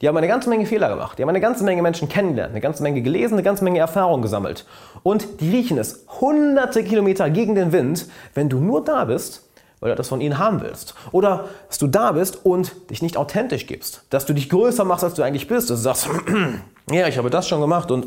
Die 0.00 0.08
haben 0.08 0.16
eine 0.16 0.28
ganze 0.28 0.48
Menge 0.48 0.66
Fehler 0.66 0.88
gemacht. 0.88 1.18
Die 1.18 1.22
haben 1.22 1.28
eine 1.28 1.40
ganze 1.40 1.64
Menge 1.64 1.82
Menschen 1.82 2.08
kennengelernt, 2.08 2.52
eine 2.52 2.60
ganze 2.60 2.82
Menge 2.82 3.02
gelesen, 3.02 3.34
eine 3.34 3.42
ganze 3.42 3.64
Menge 3.64 3.80
Erfahrung 3.80 4.22
gesammelt. 4.22 4.64
Und 5.02 5.40
die 5.40 5.50
riechen 5.50 5.76
es 5.76 6.06
hunderte 6.20 6.82
Kilometer 6.82 7.28
gegen 7.28 7.54
den 7.54 7.72
Wind, 7.72 8.06
wenn 8.32 8.48
du 8.48 8.58
nur 8.58 8.82
da 8.84 9.04
bist, 9.04 9.46
weil 9.84 9.90
du 9.90 9.96
das 9.96 10.08
von 10.08 10.22
ihnen 10.22 10.38
haben 10.38 10.62
willst. 10.62 10.94
Oder 11.12 11.44
dass 11.68 11.76
du 11.76 11.86
da 11.86 12.12
bist 12.12 12.46
und 12.46 12.72
dich 12.90 13.02
nicht 13.02 13.18
authentisch 13.18 13.66
gibst. 13.66 14.02
Dass 14.08 14.24
du 14.24 14.32
dich 14.32 14.48
größer 14.48 14.82
machst, 14.82 15.04
als 15.04 15.12
du 15.12 15.22
eigentlich 15.22 15.46
bist. 15.46 15.68
Dass 15.68 15.80
du 15.80 15.82
sagst, 15.82 16.08
ja, 16.90 17.06
ich 17.06 17.18
habe 17.18 17.28
das 17.28 17.46
schon 17.46 17.60
gemacht 17.60 17.90
und 17.90 18.06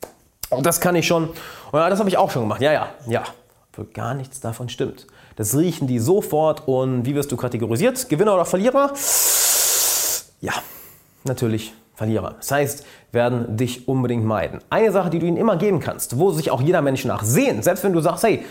das 0.62 0.80
kann 0.80 0.94
ich 0.94 1.08
schon. 1.08 1.30
Und 1.72 1.80
ja, 1.80 1.90
das 1.90 1.98
habe 1.98 2.08
ich 2.08 2.16
auch 2.16 2.30
schon 2.30 2.42
gemacht. 2.42 2.60
Ja, 2.60 2.72
ja, 2.72 2.90
ja. 3.08 3.24
Für 3.72 3.84
gar 3.84 4.14
nichts 4.14 4.38
davon 4.38 4.68
stimmt. 4.68 5.08
Das 5.34 5.56
riechen 5.56 5.88
die 5.88 5.98
sofort 5.98 6.68
und 6.68 7.04
wie 7.04 7.16
wirst 7.16 7.32
du 7.32 7.36
kategorisiert? 7.36 8.08
Gewinner 8.08 8.34
oder 8.34 8.44
Verlierer? 8.44 8.92
Ja, 10.40 10.52
natürlich 11.24 11.74
Verlierer. 11.98 12.36
Das 12.38 12.52
heißt, 12.52 12.86
werden 13.10 13.56
dich 13.56 13.88
unbedingt 13.88 14.24
meiden. 14.24 14.60
Eine 14.70 14.92
Sache, 14.92 15.10
die 15.10 15.18
du 15.18 15.26
ihnen 15.26 15.36
immer 15.36 15.56
geben 15.56 15.80
kannst, 15.80 16.16
wo 16.16 16.30
sich 16.30 16.52
auch 16.52 16.62
jeder 16.62 16.80
Mensch 16.80 17.04
nach 17.04 17.24
sehen, 17.24 17.60
selbst 17.60 17.82
wenn 17.82 17.92
du 17.92 17.98
sagst, 17.98 18.22
hey, 18.22 18.44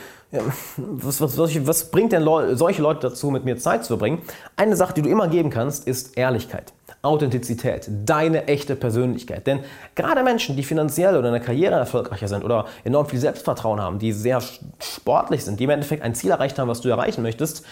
was, 0.76 1.22
was, 1.22 1.38
was, 1.38 1.90
bringt 1.90 2.12
denn 2.12 2.28
solche 2.58 2.82
Leute 2.82 3.08
dazu, 3.08 3.32
mit 3.32 3.46
mir 3.46 3.58
Zeit 3.58 3.86
zu 3.86 3.94
verbringen? 3.94 4.22
Eine 4.58 4.76
Sache, 4.76 4.94
die 4.96 5.02
du 5.02 5.08
immer 5.08 5.30
geben 5.30 5.50
kannst, 5.50 5.88
ist 5.88 6.18
Ehrlichkeit. 6.18 6.74
Authentizität, 7.02 7.90
deine 8.06 8.50
echte 8.50 8.76
Persönlichkeit. 8.76 9.48
Denn 9.48 9.62
gerade 9.96 10.24
Menschen, 10.24 10.58
die 10.58 10.64
finanziell 10.64 11.16
oder 11.16 11.30
in 11.30 11.34
der 11.34 11.42
Karriere 11.42 11.76
erfolgreicher 11.76 12.28
sind 12.28 12.44
oder 12.44 12.66
enorm 12.84 13.06
viel 13.06 13.20
Selbstvertrauen 13.20 13.80
haben, 13.80 13.98
die 13.98 14.12
sehr 14.12 14.42
sportlich 14.80 15.46
sind, 15.46 15.62
die 15.62 15.64
im 15.64 15.70
Endeffekt 15.70 16.04
ein 16.04 16.16
Ziel 16.16 16.32
erreicht 16.32 16.60
haben, 16.60 16.68
was 16.68 16.82
du 16.82 16.90
erreichen 16.90 17.22
möchtest, 17.22 17.64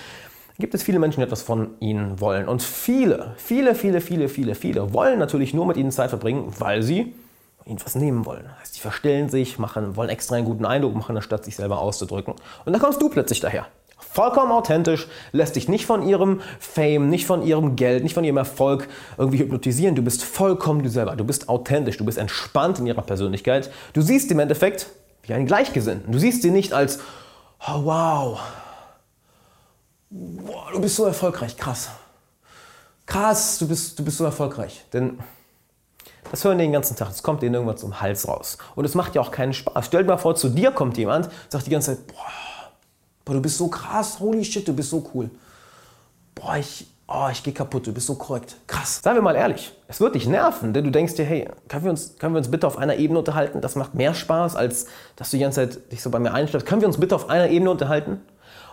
gibt 0.59 0.73
es 0.73 0.83
viele 0.83 0.99
Menschen, 0.99 1.19
die 1.19 1.25
etwas 1.25 1.41
von 1.41 1.71
ihnen 1.79 2.19
wollen. 2.21 2.47
Und 2.47 2.61
viele, 2.61 3.33
viele, 3.37 3.75
viele, 3.75 4.01
viele, 4.01 4.29
viele, 4.29 4.55
viele 4.55 4.93
wollen 4.93 5.19
natürlich 5.19 5.53
nur 5.53 5.65
mit 5.65 5.77
ihnen 5.77 5.91
Zeit 5.91 6.09
verbringen, 6.09 6.53
weil 6.59 6.81
sie 6.81 7.13
ihnen 7.65 7.79
was 7.83 7.95
nehmen 7.95 8.25
wollen. 8.25 8.43
Das 8.43 8.59
heißt, 8.61 8.75
die 8.75 8.79
verstellen 8.79 9.29
sich, 9.29 9.59
machen, 9.59 9.95
wollen 9.95 10.09
extra 10.09 10.35
einen 10.35 10.45
guten 10.45 10.65
Eindruck 10.65 10.95
machen, 10.95 11.15
anstatt 11.15 11.45
sich 11.45 11.55
selber 11.55 11.79
auszudrücken. 11.79 12.35
Und 12.65 12.73
dann 12.73 12.81
kommst 12.81 13.01
du 13.01 13.09
plötzlich 13.09 13.39
daher. 13.39 13.65
Vollkommen 13.97 14.51
authentisch, 14.51 15.07
lässt 15.31 15.55
dich 15.55 15.67
nicht 15.67 15.85
von 15.85 16.07
ihrem 16.07 16.41
Fame, 16.59 17.09
nicht 17.09 17.25
von 17.25 17.41
ihrem 17.41 17.75
Geld, 17.75 18.03
nicht 18.03 18.13
von 18.13 18.23
ihrem 18.23 18.37
Erfolg 18.37 18.87
irgendwie 19.17 19.39
hypnotisieren. 19.39 19.95
Du 19.95 20.03
bist 20.03 20.23
vollkommen 20.23 20.83
du 20.83 20.89
selber. 20.89 21.15
Du 21.15 21.25
bist 21.25 21.49
authentisch, 21.49 21.97
du 21.97 22.05
bist 22.05 22.17
entspannt 22.17 22.79
in 22.79 22.87
ihrer 22.87 23.01
Persönlichkeit. 23.01 23.71
Du 23.93 24.01
siehst 24.01 24.31
im 24.31 24.39
Endeffekt 24.39 24.87
wie 25.23 25.33
einen 25.33 25.47
Gleichgesinnten. 25.47 26.11
Du 26.11 26.19
siehst 26.19 26.43
sie 26.43 26.51
nicht 26.51 26.71
als, 26.71 26.99
oh 27.67 27.85
wow, 27.85 28.39
boah, 30.09 30.71
du 30.71 30.81
bist 30.81 30.95
so 30.95 31.05
erfolgreich, 31.05 31.55
krass. 31.57 31.89
Krass, 33.05 33.59
du 33.59 33.67
bist, 33.67 33.97
du 33.99 34.03
bist 34.03 34.17
so 34.17 34.25
erfolgreich. 34.25 34.83
Denn 34.91 35.19
das 36.31 36.43
hören 36.43 36.57
die 36.57 36.65
den 36.65 36.73
ganzen 36.73 36.95
Tag, 36.95 37.09
das 37.09 37.21
kommt 37.21 37.41
denen 37.41 37.55
irgendwann 37.55 37.77
zum 37.77 38.01
Hals 38.01 38.27
raus. 38.27 38.57
Und 38.75 38.85
es 38.85 38.95
macht 38.95 39.15
ja 39.15 39.21
auch 39.21 39.31
keinen 39.31 39.53
Spaß. 39.53 39.85
Stell 39.85 40.03
dir 40.03 40.09
mal 40.09 40.17
vor, 40.17 40.35
zu 40.35 40.49
dir 40.49 40.71
kommt 40.71 40.97
jemand, 40.97 41.29
sagt 41.49 41.67
die 41.67 41.71
ganze 41.71 41.95
Zeit, 41.95 42.07
boah, 42.07 42.71
boah, 43.23 43.33
du 43.33 43.41
bist 43.41 43.57
so 43.57 43.67
krass, 43.67 44.19
holy 44.19 44.43
shit, 44.43 44.67
du 44.67 44.73
bist 44.73 44.89
so 44.89 45.09
cool. 45.13 45.29
Boah, 46.33 46.57
ich, 46.57 46.87
oh, 47.07 47.27
ich 47.31 47.43
gehe 47.43 47.53
kaputt, 47.53 47.85
du 47.85 47.93
bist 47.93 48.07
so 48.07 48.15
korrekt. 48.15 48.55
Krass. 48.65 49.01
Seien 49.03 49.15
wir 49.15 49.21
mal 49.21 49.35
ehrlich, 49.35 49.71
es 49.87 49.99
wird 49.99 50.15
dich 50.15 50.27
nerven, 50.27 50.73
denn 50.73 50.83
du 50.83 50.91
denkst 50.91 51.13
dir, 51.13 51.25
hey, 51.25 51.47
können 51.69 51.83
wir, 51.83 51.91
uns, 51.91 52.17
können 52.17 52.33
wir 52.33 52.39
uns 52.39 52.49
bitte 52.49 52.65
auf 52.65 52.77
einer 52.77 52.95
Ebene 52.95 53.19
unterhalten? 53.19 53.61
Das 53.61 53.75
macht 53.75 53.93
mehr 53.93 54.15
Spaß, 54.15 54.55
als 54.55 54.87
dass 55.15 55.29
du 55.29 55.37
die 55.37 55.43
ganze 55.43 55.69
Zeit 55.69 55.91
dich 55.91 56.01
so 56.01 56.09
bei 56.09 56.19
mir 56.19 56.33
einstellst. 56.33 56.65
Können 56.65 56.81
wir 56.81 56.87
uns 56.87 56.99
bitte 56.99 57.15
auf 57.15 57.29
einer 57.29 57.49
Ebene 57.49 57.69
unterhalten? 57.69 58.21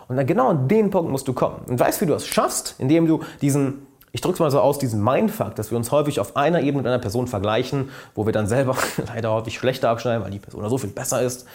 Und 0.07 0.17
dann 0.17 0.25
genau 0.25 0.49
an 0.49 0.67
den 0.67 0.89
Punkt 0.89 1.11
musst 1.11 1.27
du 1.27 1.33
kommen. 1.33 1.61
Und 1.67 1.79
weißt, 1.79 2.01
wie 2.01 2.05
du 2.05 2.13
das 2.13 2.27
schaffst? 2.27 2.75
Indem 2.77 3.07
du 3.07 3.21
diesen, 3.41 3.87
ich 4.11 4.21
drücke 4.21 4.33
es 4.33 4.39
mal 4.39 4.51
so 4.51 4.59
aus, 4.59 4.79
diesen 4.79 5.03
Mindfuck, 5.03 5.55
dass 5.55 5.71
wir 5.71 5.77
uns 5.77 5.91
häufig 5.91 6.19
auf 6.19 6.35
einer 6.35 6.59
Ebene 6.59 6.77
mit 6.77 6.87
einer 6.87 6.99
Person 6.99 7.27
vergleichen, 7.27 7.89
wo 8.15 8.25
wir 8.25 8.33
dann 8.33 8.47
selber 8.47 8.75
leider 9.07 9.31
häufig 9.31 9.57
schlechter 9.57 9.89
abschneiden, 9.89 10.23
weil 10.23 10.31
die 10.31 10.39
Person 10.39 10.67
so 10.69 10.77
viel 10.77 10.91
besser 10.91 11.21
ist. 11.21 11.45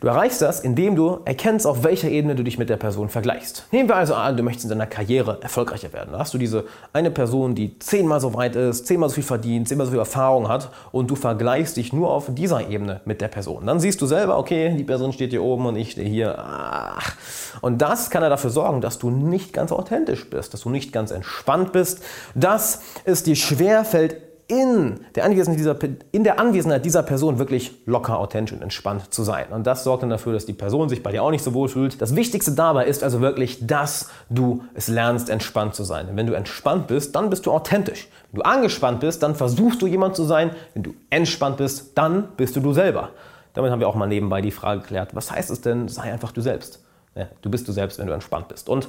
Du 0.00 0.08
erreichst 0.08 0.42
das, 0.42 0.60
indem 0.60 0.94
du 0.94 1.20
erkennst, 1.24 1.66
auf 1.66 1.82
welcher 1.82 2.08
Ebene 2.08 2.34
du 2.34 2.42
dich 2.42 2.58
mit 2.58 2.68
der 2.68 2.76
Person 2.76 3.08
vergleichst. 3.08 3.66
Nehmen 3.70 3.88
wir 3.88 3.96
also 3.96 4.14
an, 4.14 4.36
du 4.36 4.42
möchtest 4.42 4.64
in 4.66 4.70
deiner 4.70 4.86
Karriere 4.86 5.38
erfolgreicher 5.40 5.92
werden. 5.92 6.10
Da 6.12 6.18
hast 6.18 6.34
du 6.34 6.38
diese 6.38 6.64
eine 6.92 7.10
Person, 7.10 7.54
die 7.54 7.78
zehnmal 7.78 8.20
so 8.20 8.34
weit 8.34 8.56
ist, 8.56 8.86
zehnmal 8.86 9.08
so 9.08 9.14
viel 9.14 9.24
verdient, 9.24 9.68
zehnmal 9.68 9.86
so 9.86 9.92
viel 9.92 9.98
Erfahrung 9.98 10.48
hat 10.48 10.70
und 10.92 11.10
du 11.10 11.16
vergleichst 11.16 11.76
dich 11.76 11.92
nur 11.92 12.10
auf 12.10 12.26
dieser 12.28 12.68
Ebene 12.68 13.00
mit 13.04 13.20
der 13.20 13.28
Person. 13.28 13.64
Dann 13.66 13.80
siehst 13.80 14.00
du 14.02 14.06
selber, 14.06 14.38
okay, 14.38 14.74
die 14.76 14.84
Person 14.84 15.12
steht 15.12 15.30
hier 15.30 15.42
oben 15.42 15.66
und 15.66 15.76
ich 15.76 15.92
stehe 15.92 16.08
hier. 16.08 16.36
Ach. 16.38 17.14
Und 17.62 17.80
das 17.80 18.10
kann 18.10 18.22
ja 18.22 18.28
dafür 18.28 18.50
sorgen, 18.50 18.80
dass 18.80 18.98
du 18.98 19.10
nicht 19.10 19.52
ganz 19.52 19.72
authentisch 19.72 20.28
bist, 20.28 20.52
dass 20.52 20.60
du 20.60 20.70
nicht 20.70 20.92
ganz 20.92 21.10
entspannt 21.10 21.72
bist, 21.72 22.02
dass 22.34 22.82
es 23.04 23.22
dir 23.22 23.36
schwerfällt, 23.36 24.25
in 24.48 25.00
der, 25.16 25.24
Anwesenheit 25.24 25.58
dieser, 25.58 25.76
in 26.12 26.22
der 26.22 26.38
Anwesenheit 26.38 26.84
dieser 26.84 27.02
Person 27.02 27.38
wirklich 27.38 27.72
locker, 27.84 28.18
authentisch 28.18 28.54
und 28.54 28.62
entspannt 28.62 29.12
zu 29.12 29.24
sein. 29.24 29.46
Und 29.50 29.66
das 29.66 29.82
sorgt 29.82 30.04
dann 30.04 30.10
dafür, 30.10 30.32
dass 30.32 30.46
die 30.46 30.52
Person 30.52 30.88
sich 30.88 31.02
bei 31.02 31.10
dir 31.10 31.24
auch 31.24 31.32
nicht 31.32 31.42
so 31.42 31.52
wohl 31.52 31.68
fühlt. 31.68 32.00
Das 32.00 32.14
Wichtigste 32.14 32.52
dabei 32.52 32.86
ist 32.86 33.02
also 33.02 33.20
wirklich, 33.20 33.66
dass 33.66 34.10
du 34.30 34.62
es 34.74 34.86
lernst, 34.86 35.30
entspannt 35.30 35.74
zu 35.74 35.82
sein. 35.82 36.06
Denn 36.06 36.16
wenn 36.16 36.28
du 36.28 36.34
entspannt 36.34 36.86
bist, 36.86 37.16
dann 37.16 37.28
bist 37.28 37.46
du 37.46 37.52
authentisch. 37.52 38.08
Wenn 38.30 38.40
du 38.40 38.46
angespannt 38.46 39.00
bist, 39.00 39.22
dann 39.22 39.34
versuchst 39.34 39.82
du 39.82 39.88
jemand 39.88 40.14
zu 40.14 40.22
sein. 40.22 40.50
Wenn 40.74 40.84
du 40.84 40.94
entspannt 41.10 41.56
bist, 41.56 41.98
dann 41.98 42.28
bist 42.36 42.54
du 42.54 42.60
du 42.60 42.72
selber. 42.72 43.10
damit 43.54 43.72
haben 43.72 43.80
wir 43.80 43.88
auch 43.88 43.96
mal 43.96 44.06
nebenbei 44.06 44.42
die 44.42 44.52
Frage 44.52 44.82
geklärt, 44.82 45.14
was 45.14 45.32
heißt 45.32 45.50
es 45.50 45.60
denn, 45.60 45.88
sei 45.88 46.12
einfach 46.12 46.30
du 46.30 46.40
selbst. 46.40 46.80
Ja, 47.16 47.26
du 47.42 47.50
bist 47.50 47.66
du 47.66 47.72
selbst, 47.72 47.98
wenn 47.98 48.06
du 48.06 48.12
entspannt 48.12 48.48
bist. 48.48 48.68
Und 48.68 48.88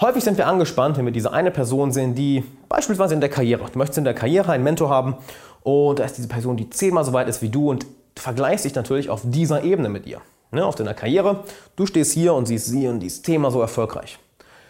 häufig 0.00 0.24
sind 0.24 0.38
wir 0.38 0.46
angespannt, 0.46 0.96
wenn 0.96 1.04
wir 1.04 1.12
diese 1.12 1.32
eine 1.32 1.50
Person 1.50 1.92
sehen, 1.92 2.14
die 2.14 2.44
beispielsweise 2.68 3.14
in 3.14 3.20
der 3.20 3.30
Karriere, 3.30 3.64
du 3.72 3.78
möchtest 3.78 3.98
in 3.98 4.04
der 4.04 4.14
Karriere 4.14 4.52
einen 4.52 4.64
Mentor 4.64 4.90
haben 4.90 5.16
und 5.62 5.98
da 5.98 6.04
ist 6.04 6.16
diese 6.18 6.28
Person, 6.28 6.56
die 6.56 6.70
zehnmal 6.70 7.04
so 7.04 7.12
weit 7.12 7.28
ist 7.28 7.42
wie 7.42 7.48
du 7.48 7.70
und 7.70 7.86
vergleichst 8.16 8.64
dich 8.64 8.74
natürlich 8.74 9.10
auf 9.10 9.22
dieser 9.24 9.62
Ebene 9.64 9.88
mit 9.88 10.06
ihr. 10.06 10.20
Ne, 10.50 10.64
auf 10.64 10.76
deiner 10.76 10.94
Karriere, 10.94 11.42
du 11.74 11.84
stehst 11.84 12.12
hier 12.12 12.32
und 12.34 12.46
siehst 12.46 12.66
sie 12.66 12.86
und 12.86 13.00
dieses 13.00 13.22
Thema 13.22 13.50
so 13.50 13.60
erfolgreich. 13.60 14.20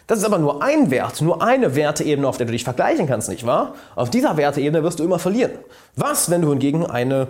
Das 0.07 0.19
ist 0.19 0.25
aber 0.25 0.37
nur 0.37 0.63
ein 0.63 0.89
Wert, 0.91 1.21
nur 1.21 1.43
eine 1.43 1.75
Werteebene, 1.75 2.27
auf 2.27 2.37
der 2.37 2.45
du 2.45 2.51
dich 2.51 2.63
vergleichen 2.63 3.07
kannst, 3.07 3.29
nicht 3.29 3.45
wahr? 3.45 3.75
Auf 3.95 4.09
dieser 4.09 4.37
Werteebene 4.37 4.83
wirst 4.83 4.99
du 4.99 5.03
immer 5.03 5.19
verlieren. 5.19 5.51
Was, 5.95 6.29
wenn 6.29 6.41
du 6.41 6.49
hingegen 6.49 6.85
eine 6.85 7.27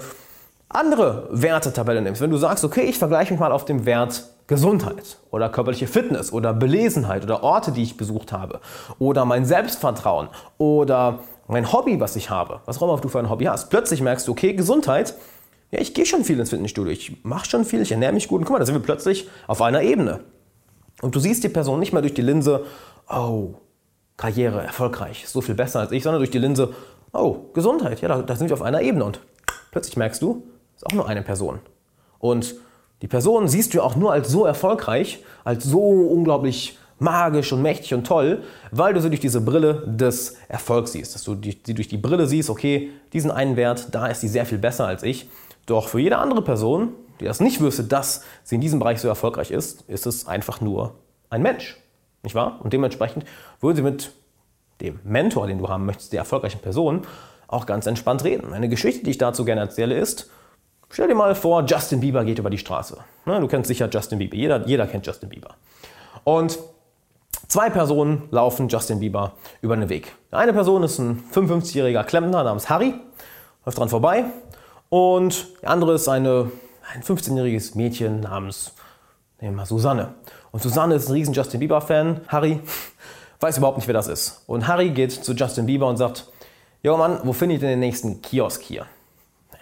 andere 0.70 1.28
Wertetabelle 1.32 2.02
nimmst? 2.02 2.22
Wenn 2.22 2.32
du 2.32 2.38
sagst, 2.38 2.64
okay, 2.64 2.82
ich 2.82 2.98
vergleiche 2.98 3.34
mich 3.34 3.40
mal 3.40 3.52
auf 3.52 3.66
dem 3.66 3.86
Wert 3.86 4.30
Gesundheit 4.48 5.18
oder 5.32 5.50
körperliche 5.50 5.88
Fitness 5.88 6.32
oder 6.32 6.54
Belesenheit 6.54 7.24
oder 7.24 7.44
Orte, 7.44 7.72
die 7.72 7.82
ich 7.82 7.98
besucht 7.98 8.32
habe 8.32 8.60
oder 9.00 9.26
mein 9.26 9.46
Selbstvertrauen 9.46 10.30
oder 10.58 11.20
mein 11.48 11.72
Hobby, 11.72 12.00
was 12.00 12.16
ich 12.16 12.30
habe, 12.30 12.62
was 12.66 12.78
auch 12.78 12.84
immer 12.84 13.00
du 13.00 13.10
für 13.10 13.20
ein 13.20 13.30
Hobby 13.30 13.46
hast. 13.46 13.70
Plötzlich 13.70 14.02
merkst 14.02 14.28
du, 14.28 14.32
okay, 14.32 14.54
Gesundheit, 14.54 15.16
ja, 15.72 15.80
ich 15.80 15.94
gehe 15.94 16.06
schon 16.06 16.24
viel 16.24 16.40
ins 16.40 16.52
Fitnessstudio, 16.52 16.92
ich 16.92 17.24
mache 17.24 17.50
schon 17.50 17.66
viel, 17.66 17.82
ich 17.82 17.92
ernähre 17.92 18.14
mich 18.14 18.28
gut 18.28 18.40
und 18.40 18.46
guck 18.46 18.54
mal, 18.54 18.60
da 18.60 18.66
sind 18.66 18.76
wir 18.76 18.82
plötzlich 18.82 19.28
auf 19.48 19.62
einer 19.62 19.82
Ebene. 19.82 20.22
Und 21.02 21.16
du 21.16 21.20
siehst 21.20 21.44
die 21.44 21.50
Person 21.50 21.80
nicht 21.80 21.92
mehr 21.92 22.02
durch 22.02 22.14
die 22.14 22.22
Linse, 22.22 22.66
oh, 23.10 23.56
Karriere, 24.18 24.62
erfolgreich, 24.62 25.28
so 25.28 25.42
viel 25.42 25.56
besser 25.56 25.82
als 25.82 25.92
ich, 25.92 26.04
sondern 26.04 26.22
durch 26.22 26.32
die 26.32 26.40
Linse, 26.40 26.74
oh, 27.14 27.50
Gesundheit, 27.54 28.02
ja, 28.02 28.08
da, 28.08 28.22
da 28.22 28.36
sind 28.36 28.50
wir 28.50 28.54
auf 28.54 28.62
einer 28.62 28.82
Ebene. 28.82 29.06
Und 29.06 29.20
plötzlich 29.72 29.98
merkst 29.98 30.22
du, 30.22 30.44
ist 30.76 30.86
auch 30.86 30.94
nur 30.94 31.08
eine 31.08 31.22
Person. 31.22 31.60
Und 32.20 32.56
die 33.02 33.08
Person 33.08 33.48
siehst 33.48 33.74
du 33.74 33.82
auch 33.82 33.96
nur 33.96 34.12
als 34.12 34.30
so 34.30 34.46
erfolgreich, 34.46 35.24
als 35.44 35.64
so 35.64 35.82
unglaublich 35.82 36.78
magisch 36.98 37.52
und 37.52 37.62
mächtig 37.62 37.94
und 37.94 38.08
toll, 38.08 38.44
weil 38.72 38.94
du 38.94 39.02
sie 39.02 39.10
durch 39.10 39.20
diese 39.20 39.42
Brille 39.42 39.84
des 39.86 40.38
Erfolgs 40.48 40.94
siehst. 40.94 41.14
Dass 41.14 41.24
du 41.24 41.36
sie 41.36 41.74
durch 41.74 41.88
die 41.88 41.98
Brille 41.98 42.26
siehst, 42.26 42.50
okay, 42.50 42.90
diesen 43.14 43.32
einen 43.32 43.58
Wert, 43.58 43.90
da 43.92 44.08
ist 44.08 44.22
sie 44.22 44.28
sehr 44.28 44.46
viel 44.46 44.58
besser 44.58 44.88
als 44.88 45.04
ich. 45.04 45.30
Doch 45.66 45.90
für 45.90 46.00
jede 46.00 46.18
andere 46.18 46.42
Person, 46.42 46.94
die 47.20 47.26
das 47.26 47.40
nicht 47.40 47.60
wüsste, 47.60 47.84
dass 47.84 48.24
sie 48.44 48.56
in 48.56 48.62
diesem 48.62 48.80
Bereich 48.80 49.02
so 49.02 49.08
erfolgreich 49.08 49.52
ist, 49.52 49.82
ist 49.90 50.06
es 50.06 50.28
einfach 50.28 50.62
nur 50.62 50.96
ein 51.30 51.42
Mensch. 51.42 51.78
Nicht 52.24 52.36
wahr? 52.36 52.60
Und 52.64 52.72
dementsprechend 52.74 53.26
würden 53.60 53.76
sie 53.76 53.82
mit 53.82 54.12
dem 54.82 55.00
Mentor, 55.04 55.48
den 55.48 55.58
du 55.58 55.70
haben 55.70 55.86
möchtest, 55.86 56.14
der 56.14 56.20
erfolgreichen 56.20 56.60
Person, 56.60 57.04
auch 57.48 57.66
ganz 57.66 57.86
entspannt 57.86 58.24
reden. 58.24 58.54
Eine 58.54 58.70
Geschichte, 58.70 59.04
die 59.04 59.12
ich 59.12 59.18
dazu 59.18 59.46
gerne 59.46 59.62
erzähle, 59.62 59.98
ist, 59.98 60.30
stell 60.90 61.08
dir 61.08 61.16
mal 61.16 61.36
vor, 61.36 61.64
Justin 61.66 62.00
Bieber 62.00 62.24
geht 62.26 62.40
über 62.40 62.50
die 62.50 62.58
Straße. 62.58 62.98
du 63.26 63.48
kennst 63.48 63.68
sicher 63.68 63.90
Justin 63.92 64.20
Bieber, 64.20 64.36
jeder, 64.36 64.66
jeder 64.68 64.88
kennt 64.88 65.06
Justin 65.06 65.30
Bieber. 65.30 65.56
Und 66.24 66.60
zwei 67.48 67.70
Personen 67.70 68.28
laufen 68.32 68.68
Justin 68.68 69.00
Bieber 69.00 69.34
über 69.62 69.76
den 69.76 69.90
Weg. 69.90 70.14
Eine 70.32 70.54
Person 70.54 70.84
ist 70.84 71.00
ein 71.00 71.24
55-jähriger 71.34 72.04
Klempner 72.04 72.44
namens 72.44 72.70
Harry, 72.70 72.94
läuft 73.66 73.78
dran 73.78 73.90
vorbei. 73.90 74.26
Und 74.90 75.48
die 75.62 75.68
andere 75.68 75.94
ist 75.94 76.08
eine 76.08 76.52
ein 76.94 77.02
15-jähriges 77.02 77.76
Mädchen 77.76 78.22
namens 78.22 78.74
nehmen 79.42 79.56
wir 79.56 79.66
Susanne. 79.66 80.14
Und 80.52 80.62
Susanne 80.62 80.96
ist 80.96 81.10
ein 81.10 81.14
riesen 81.14 81.34
Justin 81.34 81.60
Bieber-Fan. 81.60 82.22
Harry 82.28 82.60
weiß 83.40 83.58
überhaupt 83.58 83.78
nicht, 83.78 83.88
wer 83.88 83.94
das 83.94 84.08
ist. 84.08 84.44
Und 84.48 84.68
Harry 84.68 84.92
geht 84.92 85.12
zu 85.12 85.34
Justin 85.34 85.66
Bieber 85.66 85.88
und 85.88 85.98
sagt, 85.98 86.28
Jo 86.84 86.98
Mann, 86.98 87.20
wo 87.24 87.34
finde 87.34 87.56
ich 87.56 87.62
denn 87.62 87.70
den 87.70 87.80
nächsten 87.80 88.22
Kiosk 88.22 88.62
hier? 88.62 88.86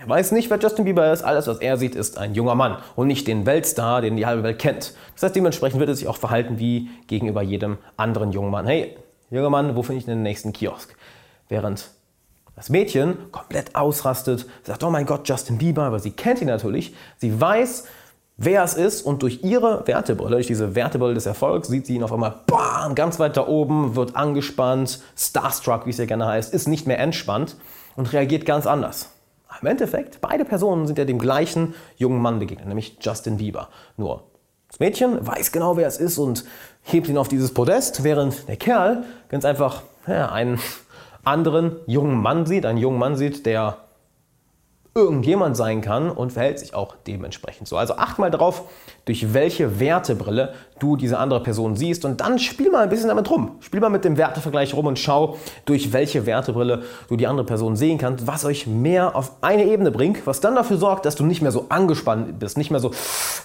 Er 0.04 0.10
weiß 0.10 0.34
nicht, 0.34 0.50
wer 0.50 0.60
Justin 0.60 0.84
Bieber 0.84 1.14
ist. 1.14 1.22
Alles, 1.22 1.48
was 1.48 1.60
er 1.60 1.78
sieht, 1.78 1.96
ist 1.96 2.18
ein 2.18 2.34
junger 2.34 2.56
Mann 2.56 2.78
und 2.98 3.08
nicht 3.08 3.26
den 3.26 3.46
Weltstar, 3.46 4.02
den 4.02 4.18
die 4.18 4.26
halbe 4.26 4.44
Welt 4.44 4.60
kennt. 4.60 4.96
Das 5.14 5.24
heißt, 5.24 5.36
dementsprechend 5.36 5.80
wird 5.80 5.88
er 5.88 5.96
sich 5.96 6.10
auch 6.10 6.18
verhalten 6.18 6.60
wie 6.60 6.90
gegenüber 7.08 7.42
jedem 7.42 7.78
anderen 7.96 8.34
jungen 8.34 8.52
Mann. 8.52 8.68
Hey, 8.68 8.98
junger 9.32 9.50
Mann, 9.50 9.78
wo 9.78 9.82
finde 9.84 10.00
ich 10.00 10.06
denn 10.06 10.18
den 10.18 10.24
nächsten 10.24 10.52
Kiosk? 10.52 10.94
Während 11.48 11.90
das 12.58 12.70
Mädchen 12.70 13.32
komplett 13.32 13.78
ausrastet, 13.78 14.46
sagt, 14.64 14.84
oh 14.84 14.90
mein 14.90 15.06
Gott, 15.06 15.30
Justin 15.30 15.58
Bieber, 15.58 15.84
aber 15.84 16.00
sie 16.00 16.12
kennt 16.12 16.42
ihn 16.42 16.48
natürlich. 16.48 16.94
Sie 17.18 17.40
weiß, 17.40 17.86
wer 18.36 18.62
es 18.62 18.74
ist 18.74 19.04
und 19.04 19.24
durch 19.24 19.42
ihre 19.42 19.88
Wertebrille, 19.88 20.32
durch 20.32 20.48
diese 20.48 20.76
Wertebrille 20.76 21.14
des 21.14 21.28
Erfolgs, 21.28 21.70
sieht 21.70 21.86
sie 21.86 21.96
ihn 21.96 22.04
auf 22.04 22.12
einmal 22.12 22.42
bam, 22.46 22.94
ganz 22.94 23.20
weit 23.20 23.38
da 23.38 23.48
oben, 23.48 23.96
wird 23.96 24.18
angespannt, 24.18 25.00
starstruck, 25.16 25.86
wie 25.86 25.92
es 25.92 25.98
ja 25.98 26.06
gerne 26.06 26.26
heißt, 26.26 26.54
ist 26.54 26.68
nicht 26.68 26.88
mehr 26.88 27.00
entspannt 27.00 27.56
und 27.96 28.12
reagiert 28.12 28.46
ganz 28.46 28.68
anders. 28.68 29.10
Im 29.64 29.68
Endeffekt, 29.68 30.20
beide 30.20 30.44
Personen 30.44 30.88
sind 30.88 30.98
ja 30.98 31.06
dem 31.06 31.20
gleichen 31.20 31.74
jungen 31.96 32.22
Mann 32.22 32.38
begegnet, 32.38 32.68
nämlich 32.68 32.98
Justin 33.00 33.38
Bieber. 33.38 33.70
Nur 33.96 34.26
das 34.68 34.82
Mädchen 34.82 35.26
weiß 35.26 35.54
genau, 35.54 35.78
wer 35.78 35.88
es 35.88 35.96
ist 35.96 36.18
und 36.18 36.44
hebt 36.82 37.08
ihn 37.08 37.18
auf 37.18 37.30
dieses 37.30 37.54
Podest, 37.54 38.04
während 38.04 38.50
der 38.50 38.58
Kerl 38.58 39.06
ganz 39.30 39.46
einfach 39.46 39.84
ja, 40.06 40.30
einen 40.30 40.60
anderen 41.24 41.78
jungen 41.88 42.18
Mann 42.22 42.46
sieht, 42.46 42.66
einen 42.66 42.78
jungen 42.78 43.00
Mann 43.00 43.16
sieht, 43.16 43.46
der 43.46 43.78
irgendjemand 44.96 45.58
sein 45.58 45.82
kann 45.82 46.12
und 46.12 46.34
verhält 46.34 46.60
sich 46.60 46.76
auch 46.76 46.96
dementsprechend 47.08 47.68
so. 47.68 47.78
Also 47.78 47.96
acht 47.96 48.20
mal 48.20 48.30
drauf, 48.30 48.64
durch 49.06 49.34
welche 49.34 49.80
Wertebrille 49.80 50.54
du 50.78 50.96
diese 50.96 51.18
andere 51.18 51.42
Person 51.42 51.76
siehst 51.76 52.06
und 52.06 52.22
dann 52.22 52.38
spiel 52.38 52.70
mal 52.70 52.84
ein 52.84 52.90
bisschen 52.90 53.08
damit 53.08 53.30
rum. 53.30 53.56
Spiel 53.60 53.80
mal 53.80 53.90
mit 53.90 54.06
dem 54.06 54.18
Wertevergleich 54.18 54.76
rum 54.76 54.86
und 54.86 55.00
schau, 55.00 55.38
durch 55.66 55.94
welche 55.94 56.28
Wertebrille 56.28 56.84
du 57.10 57.16
die 57.16 57.26
andere 57.26 57.46
Person 57.46 57.76
sehen 57.76 57.98
kannst, 57.98 58.28
was 58.28 58.46
euch 58.46 58.68
mehr 58.68 59.16
auf 59.16 59.32
eine 59.42 59.66
Ebene 59.66 59.90
bringt, 59.90 60.28
was 60.28 60.42
dann 60.42 60.56
dafür 60.56 60.78
sorgt, 60.78 61.06
dass 61.08 61.16
du 61.16 61.26
nicht 61.26 61.42
mehr 61.42 61.52
so 61.52 61.66
angespannt 61.70 62.38
bist, 62.38 62.58
nicht 62.58 62.70
mehr 62.70 62.80
so 62.80 62.92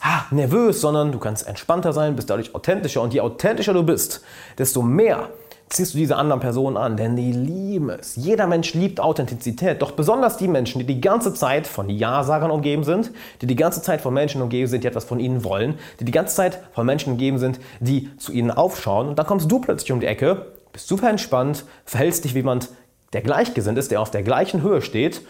ah, 0.03 0.25
nervös, 0.31 0.83
sondern 0.83 1.13
du 1.13 1.19
kannst 1.19 1.47
entspannter 1.47 1.95
sein, 1.95 2.15
bist 2.15 2.29
dadurch 2.29 2.55
authentischer 2.55 3.01
und 3.01 3.15
je 3.15 3.21
authentischer 3.21 3.73
du 3.73 3.83
bist, 3.83 4.23
desto 4.59 4.83
mehr 4.83 5.31
ziehst 5.69 5.95
du 5.95 5.99
diese 5.99 6.17
anderen 6.17 6.41
Personen 6.41 6.77
an, 6.77 6.97
denn 6.97 7.17
die 7.17 7.33
lieben 7.33 7.91
es. 7.91 8.17
Jeder 8.17 8.47
Mensch 8.47 8.75
liebt 8.75 9.01
Authentizität, 9.01 9.83
doch 9.83 9.93
besonders 9.93 10.37
die 10.37 10.49
Menschen, 10.49 10.79
die 10.79 10.87
die 10.87 11.01
ganze 11.01 11.35
Zeit 11.35 11.67
von 11.67 11.91
Ja-Sagern 11.91 12.51
umgeben 12.51 12.85
sind, 12.85 13.11
die 13.41 13.47
die 13.47 13.57
ganze 13.57 13.83
Zeit 13.83 14.01
von 14.01 14.15
Menschen 14.15 14.41
umgeben 14.41 14.67
sind, 14.67 14.85
die 14.85 14.89
etwas 14.89 15.05
von 15.05 15.21
ihnen 15.21 15.45
wollen, 15.45 15.79
die 16.01 16.05
die 16.05 16.13
ganze 16.13 16.35
Zeit 16.37 16.61
von 16.73 16.87
Menschen 16.87 17.13
umgeben 17.13 17.39
sind, 17.39 17.61
die 17.81 18.17
zu 18.17 18.33
ihnen 18.33 18.51
aufschauen. 18.51 19.09
Und 19.09 19.19
dann 19.19 19.27
kommst 19.27 19.51
du 19.51 19.59
plötzlich 19.59 19.93
um 19.93 20.01
die 20.01 20.07
Ecke, 20.07 20.47
bist 20.73 20.89
super 20.89 21.11
entspannt, 21.11 21.65
verhältst 21.85 22.25
dich 22.25 22.35
wie 22.35 22.39
jemand, 22.39 22.71
der 23.13 23.23
gleichgesinnt 23.23 23.79
ist, 23.79 23.91
der 23.91 24.01
auf 24.01 24.11
der 24.11 24.23
gleichen 24.23 24.63
Höhe 24.63 24.83
steht. 24.83 25.23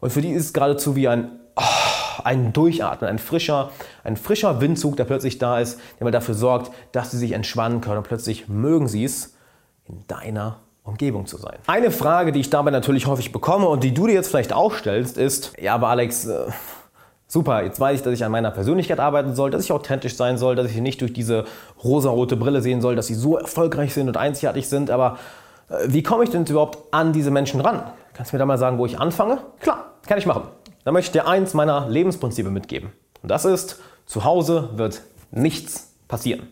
Und 0.00 0.12
für 0.12 0.20
die 0.20 0.30
ist 0.30 0.46
es 0.46 0.52
geradezu 0.52 0.96
wie 0.96 1.08
ein 1.08 1.30
oh, 1.56 1.62
ein 2.24 2.52
Durchatmen, 2.52 3.08
ein 3.08 3.18
frischer, 3.18 3.70
ein 4.04 4.16
frischer 4.16 4.60
Windzug, 4.60 4.96
der 4.96 5.04
plötzlich 5.04 5.38
da 5.38 5.58
ist, 5.60 5.78
der 5.98 6.04
mal 6.04 6.10
dafür 6.10 6.34
sorgt, 6.34 6.70
dass 6.92 7.10
sie 7.10 7.18
sich 7.18 7.32
entspannen 7.32 7.80
können 7.80 7.98
und 7.98 8.06
plötzlich 8.06 8.48
mögen 8.48 8.88
sie 8.88 9.04
es, 9.04 9.34
in 9.92 10.06
deiner 10.06 10.60
Umgebung 10.82 11.26
zu 11.26 11.36
sein. 11.36 11.58
Eine 11.66 11.90
Frage, 11.90 12.32
die 12.32 12.40
ich 12.40 12.50
dabei 12.50 12.70
natürlich 12.70 13.06
häufig 13.06 13.32
bekomme 13.32 13.68
und 13.68 13.84
die 13.84 13.94
du 13.94 14.06
dir 14.06 14.14
jetzt 14.14 14.28
vielleicht 14.28 14.52
auch 14.52 14.74
stellst, 14.74 15.18
ist, 15.18 15.52
ja, 15.60 15.74
aber 15.74 15.88
Alex, 15.88 16.26
äh, 16.26 16.46
super, 17.26 17.62
jetzt 17.62 17.78
weiß 17.78 17.98
ich, 17.98 18.02
dass 18.02 18.14
ich 18.14 18.24
an 18.24 18.32
meiner 18.32 18.50
Persönlichkeit 18.50 18.98
arbeiten 18.98 19.34
soll, 19.34 19.50
dass 19.50 19.64
ich 19.64 19.72
authentisch 19.72 20.16
sein 20.16 20.38
soll, 20.38 20.56
dass 20.56 20.70
ich 20.70 20.76
nicht 20.80 21.00
durch 21.00 21.12
diese 21.12 21.44
rosarote 21.84 22.36
Brille 22.36 22.62
sehen 22.62 22.80
soll, 22.80 22.96
dass 22.96 23.06
sie 23.06 23.14
so 23.14 23.36
erfolgreich 23.36 23.94
sind 23.94 24.08
und 24.08 24.16
einzigartig 24.16 24.68
sind, 24.68 24.90
aber 24.90 25.18
äh, 25.68 25.74
wie 25.86 26.02
komme 26.02 26.24
ich 26.24 26.30
denn 26.30 26.44
überhaupt 26.46 26.78
an 26.92 27.12
diese 27.12 27.30
Menschen 27.30 27.60
ran? 27.60 27.82
Kannst 28.14 28.32
du 28.32 28.36
mir 28.36 28.38
da 28.40 28.46
mal 28.46 28.58
sagen, 28.58 28.78
wo 28.78 28.86
ich 28.86 28.98
anfange? 28.98 29.38
Klar, 29.60 29.92
kann 30.06 30.18
ich 30.18 30.26
machen. 30.26 30.44
Dann 30.84 30.94
möchte 30.94 31.08
ich 31.08 31.22
dir 31.22 31.28
eins 31.28 31.54
meiner 31.54 31.88
Lebensprinzipien 31.88 32.52
mitgeben. 32.52 32.92
Und 33.22 33.30
das 33.30 33.44
ist, 33.44 33.80
zu 34.06 34.24
Hause 34.24 34.70
wird 34.74 35.02
nichts 35.30 35.94
passieren. 36.08 36.48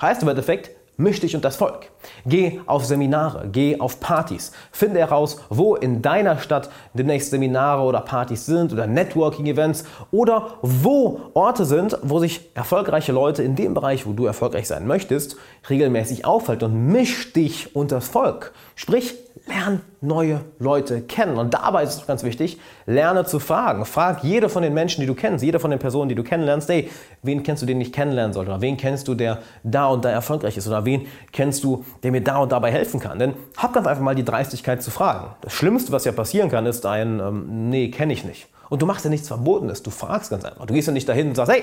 Heißt 0.00 0.22
im 0.22 0.28
Endeffekt, 0.28 0.70
Misch 1.00 1.20
dich 1.20 1.36
und 1.36 1.44
das 1.44 1.54
Volk. 1.54 1.90
Geh 2.26 2.60
auf 2.66 2.84
Seminare, 2.84 3.48
geh 3.52 3.78
auf 3.78 4.00
Partys. 4.00 4.50
Finde 4.72 4.98
heraus, 4.98 5.40
wo 5.48 5.76
in 5.76 6.02
deiner 6.02 6.40
Stadt 6.40 6.70
demnächst 6.92 7.30
Seminare 7.30 7.82
oder 7.82 8.00
Partys 8.00 8.46
sind 8.46 8.72
oder 8.72 8.88
Networking-Events 8.88 9.84
oder 10.10 10.54
wo 10.60 11.20
Orte 11.34 11.66
sind, 11.66 11.96
wo 12.02 12.18
sich 12.18 12.50
erfolgreiche 12.54 13.12
Leute 13.12 13.44
in 13.44 13.54
dem 13.54 13.74
Bereich, 13.74 14.06
wo 14.06 14.12
du 14.12 14.26
erfolgreich 14.26 14.66
sein 14.66 14.88
möchtest, 14.88 15.36
regelmäßig 15.70 16.24
aufhalten 16.24 16.64
und 16.64 16.88
misch 16.88 17.32
dich 17.32 17.76
unter 17.76 17.96
das 17.96 18.08
Volk. 18.08 18.52
Sprich, 18.74 19.14
lern 19.48 19.80
neue 20.00 20.42
Leute 20.58 21.00
kennen. 21.00 21.38
Und 21.38 21.54
dabei 21.54 21.82
ist 21.82 21.94
es 21.94 22.06
ganz 22.06 22.22
wichtig, 22.22 22.58
lerne 22.86 23.24
zu 23.24 23.38
fragen. 23.38 23.84
Frag 23.84 24.22
jede 24.22 24.48
von 24.48 24.62
den 24.62 24.74
Menschen, 24.74 25.00
die 25.00 25.06
du 25.06 25.14
kennst, 25.14 25.44
jede 25.44 25.58
von 25.58 25.70
den 25.70 25.80
Personen, 25.80 26.08
die 26.08 26.14
du 26.14 26.22
kennenlernst, 26.22 26.68
hey, 26.68 26.90
wen 27.22 27.42
kennst 27.42 27.62
du, 27.62 27.66
den 27.66 27.80
ich 27.80 27.92
kennenlernen 27.92 28.32
sollte? 28.32 28.50
Oder 28.50 28.60
wen 28.60 28.76
kennst 28.76 29.08
du, 29.08 29.14
der 29.14 29.38
da 29.64 29.88
und 29.88 30.04
da 30.04 30.10
erfolgreich 30.10 30.56
ist? 30.56 30.68
Oder 30.68 30.84
wen 30.88 31.06
kennst 31.32 31.62
du, 31.64 31.84
der 32.02 32.10
mir 32.10 32.20
da 32.20 32.38
und 32.38 32.52
dabei 32.52 32.72
helfen 32.72 32.98
kann? 32.98 33.18
Denn 33.18 33.34
hab 33.56 33.72
ganz 33.72 33.86
einfach 33.86 34.02
mal 34.02 34.14
die 34.14 34.24
Dreistigkeit 34.24 34.82
zu 34.82 34.90
fragen. 34.90 35.34
Das 35.42 35.52
Schlimmste, 35.52 35.92
was 35.92 36.04
ja 36.04 36.12
passieren 36.12 36.50
kann, 36.50 36.66
ist 36.66 36.84
ein, 36.86 37.20
ähm, 37.20 37.70
nee, 37.70 37.90
kenne 37.90 38.12
ich 38.12 38.24
nicht. 38.24 38.48
Und 38.68 38.82
du 38.82 38.86
machst 38.86 39.04
ja 39.04 39.10
nichts 39.10 39.28
Verbotenes. 39.28 39.82
Du 39.82 39.90
fragst 39.90 40.30
ganz 40.30 40.44
einfach. 40.44 40.66
Du 40.66 40.74
gehst 40.74 40.88
ja 40.88 40.92
nicht 40.92 41.08
dahin 41.08 41.28
und 41.28 41.34
sagst, 41.34 41.52
hey, 41.52 41.62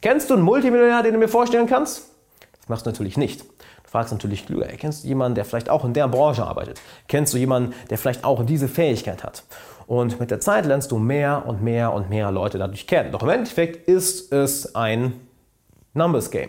kennst 0.00 0.30
du 0.30 0.34
einen 0.34 0.42
Multimillionär, 0.42 1.02
den 1.02 1.14
du 1.14 1.18
mir 1.18 1.28
vorstellen 1.28 1.66
kannst? 1.66 2.04
Das 2.60 2.68
machst 2.68 2.86
du 2.86 2.90
natürlich 2.90 3.16
nicht 3.16 3.44
fragst 3.92 4.10
natürlich 4.10 4.46
klüger, 4.46 4.66
kennst 4.68 5.04
du 5.04 5.08
jemanden, 5.08 5.34
der 5.34 5.44
vielleicht 5.44 5.68
auch 5.68 5.84
in 5.84 5.92
der 5.92 6.08
Branche 6.08 6.46
arbeitet? 6.46 6.80
Kennst 7.08 7.34
du 7.34 7.38
jemanden, 7.38 7.74
der 7.90 7.98
vielleicht 7.98 8.24
auch 8.24 8.42
diese 8.46 8.66
Fähigkeit 8.66 9.22
hat? 9.22 9.44
Und 9.86 10.18
mit 10.18 10.30
der 10.30 10.40
Zeit 10.40 10.64
lernst 10.64 10.90
du 10.92 10.98
mehr 10.98 11.44
und 11.46 11.62
mehr 11.62 11.92
und 11.92 12.08
mehr 12.08 12.30
Leute 12.30 12.56
dadurch 12.56 12.86
kennen. 12.86 13.12
Doch 13.12 13.22
im 13.22 13.28
Endeffekt 13.28 13.86
ist 13.86 14.32
es 14.32 14.74
ein 14.74 15.12
Numbers 15.94 16.30
Game. 16.30 16.48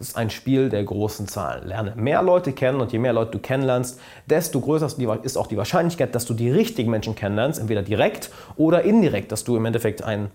Es 0.00 0.08
ist 0.08 0.16
ein 0.16 0.30
Spiel 0.30 0.70
der 0.70 0.82
großen 0.82 1.28
Zahlen. 1.28 1.68
Lerne 1.68 1.92
mehr 1.96 2.22
Leute 2.22 2.52
kennen 2.52 2.80
und 2.80 2.90
je 2.90 2.98
mehr 2.98 3.12
Leute 3.12 3.32
du 3.32 3.38
kennenlernst, 3.38 4.00
desto 4.24 4.60
größer 4.60 4.88
ist 5.22 5.36
auch 5.36 5.46
die 5.46 5.58
Wahrscheinlichkeit, 5.58 6.14
dass 6.14 6.24
du 6.24 6.32
die 6.32 6.50
richtigen 6.50 6.90
Menschen 6.90 7.14
kennenlernst, 7.14 7.60
entweder 7.60 7.82
direkt 7.82 8.30
oder 8.56 8.82
indirekt, 8.82 9.30
dass 9.30 9.44
du 9.44 9.56
im 9.56 9.66
Endeffekt 9.66 10.02
einen, 10.02 10.30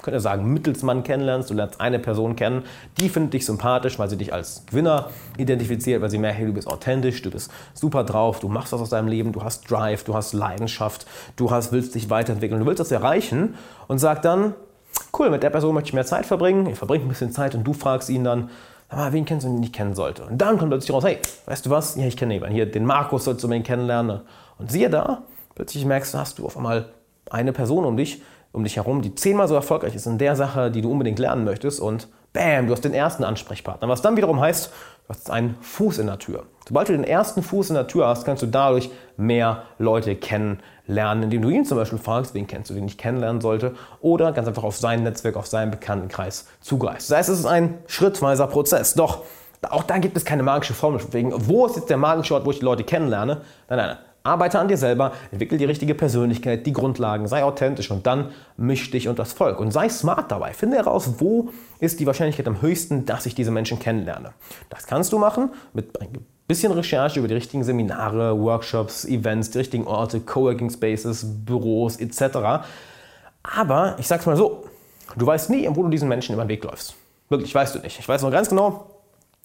könnt 0.00 0.16
ihr 0.16 0.20
sagen, 0.20 0.50
Mittelsmann 0.50 1.02
kennenlernst. 1.02 1.50
Du 1.50 1.54
lernst 1.54 1.82
eine 1.82 1.98
Person 1.98 2.34
kennen, 2.34 2.62
die 2.98 3.10
findet 3.10 3.34
dich 3.34 3.44
sympathisch, 3.44 3.98
weil 3.98 4.08
sie 4.08 4.16
dich 4.16 4.32
als 4.32 4.64
Gewinner 4.64 5.10
identifiziert, 5.36 6.00
weil 6.00 6.08
sie 6.08 6.18
merkt, 6.18 6.38
hey, 6.38 6.46
du 6.46 6.54
bist 6.54 6.66
authentisch, 6.66 7.20
du 7.20 7.30
bist 7.30 7.50
super 7.74 8.04
drauf, 8.04 8.40
du 8.40 8.48
machst 8.48 8.72
was 8.72 8.80
aus 8.80 8.90
deinem 8.90 9.08
Leben, 9.08 9.32
du 9.32 9.42
hast 9.42 9.70
Drive, 9.70 10.04
du 10.04 10.14
hast 10.14 10.32
Leidenschaft, 10.32 11.06
du 11.36 11.50
hast, 11.50 11.72
willst 11.72 11.94
dich 11.94 12.08
weiterentwickeln, 12.08 12.60
du 12.60 12.66
willst 12.66 12.80
das 12.80 12.90
erreichen 12.90 13.56
und 13.86 13.98
sag 13.98 14.22
dann, 14.22 14.54
cool, 15.18 15.30
mit 15.30 15.42
der 15.42 15.50
Person 15.50 15.74
möchte 15.74 15.88
ich 15.88 15.94
mehr 15.94 16.06
Zeit 16.06 16.26
verbringen, 16.26 16.66
ihr 16.66 16.76
verbringt 16.76 17.04
ein 17.04 17.08
bisschen 17.08 17.32
Zeit 17.32 17.54
und 17.54 17.64
du 17.64 17.72
fragst 17.72 18.08
ihn 18.10 18.24
dann, 18.24 18.50
aber 18.88 19.12
wen 19.12 19.24
kennst 19.24 19.46
du, 19.46 19.50
den 19.50 19.62
ich 19.62 19.72
kennen 19.72 19.94
sollte? 19.94 20.24
Und 20.24 20.38
dann 20.38 20.58
kommt 20.58 20.70
plötzlich 20.70 20.92
raus, 20.92 21.04
hey, 21.04 21.18
weißt 21.46 21.66
du 21.66 21.70
was? 21.70 21.96
Ja, 21.96 22.06
ich 22.06 22.16
kenne 22.16 22.34
jemanden. 22.34 22.54
Hier, 22.54 22.70
den 22.70 22.86
Markus 22.86 23.24
sollst 23.24 23.42
du 23.42 23.46
unbedingt 23.46 23.66
kennenlernen. 23.66 24.20
Und 24.58 24.72
siehe 24.72 24.88
da, 24.88 25.22
plötzlich 25.54 25.84
merkst 25.84 26.14
du, 26.14 26.18
hast 26.18 26.38
du 26.38 26.46
auf 26.46 26.56
einmal 26.56 26.86
eine 27.30 27.52
Person 27.52 27.84
um 27.84 27.96
dich, 27.96 28.22
um 28.52 28.64
dich 28.64 28.76
herum, 28.76 29.02
die 29.02 29.14
zehnmal 29.14 29.46
so 29.46 29.54
erfolgreich 29.54 29.94
ist 29.94 30.06
in 30.06 30.16
der 30.16 30.36
Sache, 30.36 30.70
die 30.70 30.80
du 30.80 30.90
unbedingt 30.90 31.18
lernen 31.18 31.44
möchtest. 31.44 31.80
Und 31.80 32.08
bam, 32.32 32.66
du 32.66 32.72
hast 32.72 32.84
den 32.84 32.94
ersten 32.94 33.24
Ansprechpartner. 33.24 33.88
Was 33.88 34.00
dann 34.00 34.16
wiederum 34.16 34.40
heißt, 34.40 34.72
du 35.08 35.14
hast 35.14 35.30
einen 35.30 35.56
Fuß 35.60 35.98
in 35.98 36.06
der 36.06 36.18
Tür. 36.18 36.44
Sobald 36.68 36.90
du 36.90 36.92
den 36.92 37.04
ersten 37.04 37.42
Fuß 37.42 37.70
in 37.70 37.76
der 37.76 37.86
Tür 37.86 38.08
hast, 38.08 38.26
kannst 38.26 38.42
du 38.42 38.46
dadurch 38.46 38.90
mehr 39.16 39.62
Leute 39.78 40.14
kennenlernen, 40.14 41.24
indem 41.24 41.40
du 41.40 41.48
ihn 41.48 41.64
zum 41.64 41.78
Beispiel 41.78 41.98
fragst, 41.98 42.34
wen 42.34 42.46
kennst 42.46 42.70
du, 42.70 42.74
den 42.74 42.86
ich 42.86 42.98
kennenlernen 42.98 43.40
sollte, 43.40 43.74
oder 44.02 44.32
ganz 44.32 44.48
einfach 44.48 44.64
auf 44.64 44.76
sein 44.76 45.02
Netzwerk, 45.02 45.36
auf 45.36 45.46
seinen 45.46 45.70
Bekanntenkreis 45.70 46.46
zugreifst. 46.60 47.10
Das 47.10 47.18
heißt, 47.18 47.28
es 47.30 47.38
ist 47.40 47.46
ein 47.46 47.78
schrittweiser 47.86 48.46
Prozess. 48.46 48.92
Doch 48.92 49.24
auch 49.62 49.82
da 49.82 49.96
gibt 49.96 50.16
es 50.16 50.26
keine 50.26 50.42
magische 50.42 50.74
Formel. 50.74 51.00
Wegen, 51.10 51.32
wo 51.48 51.64
ist 51.66 51.76
jetzt 51.76 51.88
der 51.88 51.96
magische 51.96 52.34
Ort, 52.34 52.44
wo 52.44 52.50
ich 52.50 52.58
die 52.58 52.64
Leute 52.66 52.84
kennenlerne? 52.84 53.40
Nein, 53.70 53.78
nein, 53.78 53.96
Arbeite 54.28 54.58
an 54.58 54.68
dir 54.68 54.76
selber, 54.76 55.12
entwickel 55.32 55.58
die 55.58 55.64
richtige 55.64 55.94
Persönlichkeit, 55.94 56.66
die 56.66 56.72
Grundlagen, 56.72 57.26
sei 57.26 57.42
authentisch 57.42 57.90
und 57.90 58.06
dann 58.06 58.30
misch 58.56 58.90
dich 58.90 59.08
und 59.08 59.18
das 59.18 59.32
Volk. 59.32 59.58
Und 59.58 59.72
sei 59.72 59.88
smart 59.88 60.30
dabei. 60.30 60.52
Finde 60.52 60.76
heraus, 60.76 61.14
wo 61.18 61.50
ist 61.80 61.98
die 62.00 62.06
Wahrscheinlichkeit 62.06 62.46
am 62.46 62.62
höchsten, 62.62 63.06
dass 63.06 63.26
ich 63.26 63.34
diese 63.34 63.50
Menschen 63.50 63.78
kennenlerne. 63.78 64.32
Das 64.68 64.86
kannst 64.86 65.12
du 65.12 65.18
machen 65.18 65.50
mit 65.72 66.00
ein 66.00 66.08
bisschen 66.46 66.72
Recherche 66.72 67.18
über 67.18 67.28
die 67.28 67.34
richtigen 67.34 67.64
Seminare, 67.64 68.38
Workshops, 68.38 69.04
Events, 69.04 69.50
die 69.50 69.58
richtigen 69.58 69.86
Orte, 69.86 70.20
Coworking 70.20 70.70
Spaces, 70.70 71.24
Büros 71.44 71.96
etc. 71.96 72.64
Aber 73.42 73.96
ich 73.98 74.06
sag's 74.06 74.26
mal 74.26 74.36
so, 74.36 74.64
du 75.16 75.26
weißt 75.26 75.50
nie, 75.50 75.68
wo 75.70 75.82
du 75.82 75.88
diesen 75.88 76.08
Menschen 76.08 76.34
über 76.34 76.44
den 76.44 76.48
Weg 76.48 76.64
läufst. 76.64 76.94
Wirklich, 77.28 77.54
weißt 77.54 77.74
du 77.74 77.78
nicht. 77.80 77.98
Ich 77.98 78.08
weiß 78.08 78.22
noch 78.22 78.30
ganz 78.30 78.48
genau, 78.48 78.86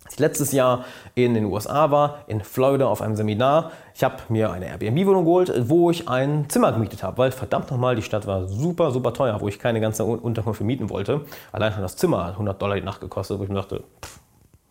als 0.05 0.13
ich 0.13 0.19
letztes 0.19 0.51
Jahr 0.51 0.85
in 1.15 1.33
den 1.33 1.45
USA 1.45 1.91
war, 1.91 2.19
in 2.27 2.41
Florida 2.41 2.87
auf 2.87 3.01
einem 3.01 3.15
Seminar, 3.15 3.71
ich 3.95 4.03
habe 4.03 4.15
mir 4.29 4.51
eine 4.51 4.67
Airbnb-Wohnung 4.67 5.23
geholt, 5.23 5.53
wo 5.69 5.91
ich 5.91 6.09
ein 6.09 6.45
Zimmer 6.49 6.71
gemietet 6.71 7.03
habe, 7.03 7.17
weil 7.17 7.31
verdammt 7.31 7.71
nochmal, 7.71 7.95
die 7.95 8.01
Stadt 8.01 8.27
war 8.27 8.47
super, 8.47 8.91
super 8.91 9.13
teuer, 9.13 9.39
wo 9.39 9.47
ich 9.47 9.59
keine 9.59 9.79
ganze 9.79 10.03
Unterkunft 10.03 10.61
mieten 10.61 10.89
wollte. 10.89 11.21
Allein 11.51 11.71
schon 11.71 11.81
das 11.81 11.95
Zimmer 11.95 12.25
hat 12.25 12.33
100 12.33 12.61
Dollar 12.61 12.75
die 12.75 12.81
Nacht 12.81 13.01
gekostet, 13.01 13.39
wo 13.39 13.43
ich 13.43 13.49
mir 13.49 13.55
dachte, 13.55 13.83
pff, 14.01 14.19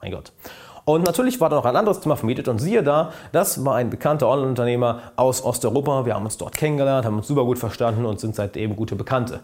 mein 0.01 0.13
Gott. 0.13 0.33
Und 0.85 1.05
natürlich 1.05 1.41
war 1.41 1.49
da 1.49 1.57
noch 1.57 1.65
ein 1.65 1.77
anderes 1.77 2.01
Zimmer 2.01 2.17
vermietet 2.17 2.49
und 2.49 2.59
siehe 2.59 2.83
da, 2.83 3.13
das 3.31 3.65
war 3.65 3.77
ein 3.77 3.89
bekannter 3.89 4.29
Online-Unternehmer 4.29 5.01
aus 5.15 5.45
Osteuropa. 5.45 6.05
Wir 6.07 6.15
haben 6.15 6.25
uns 6.25 6.39
dort 6.39 6.57
kennengelernt, 6.57 7.07
haben 7.07 7.19
uns 7.19 7.29
super 7.29 7.45
gut 7.45 7.59
verstanden 7.59 8.05
und 8.05 8.19
sind 8.19 8.35
seitdem 8.35 8.75
gute 8.75 8.97
Bekannte. 8.97 9.41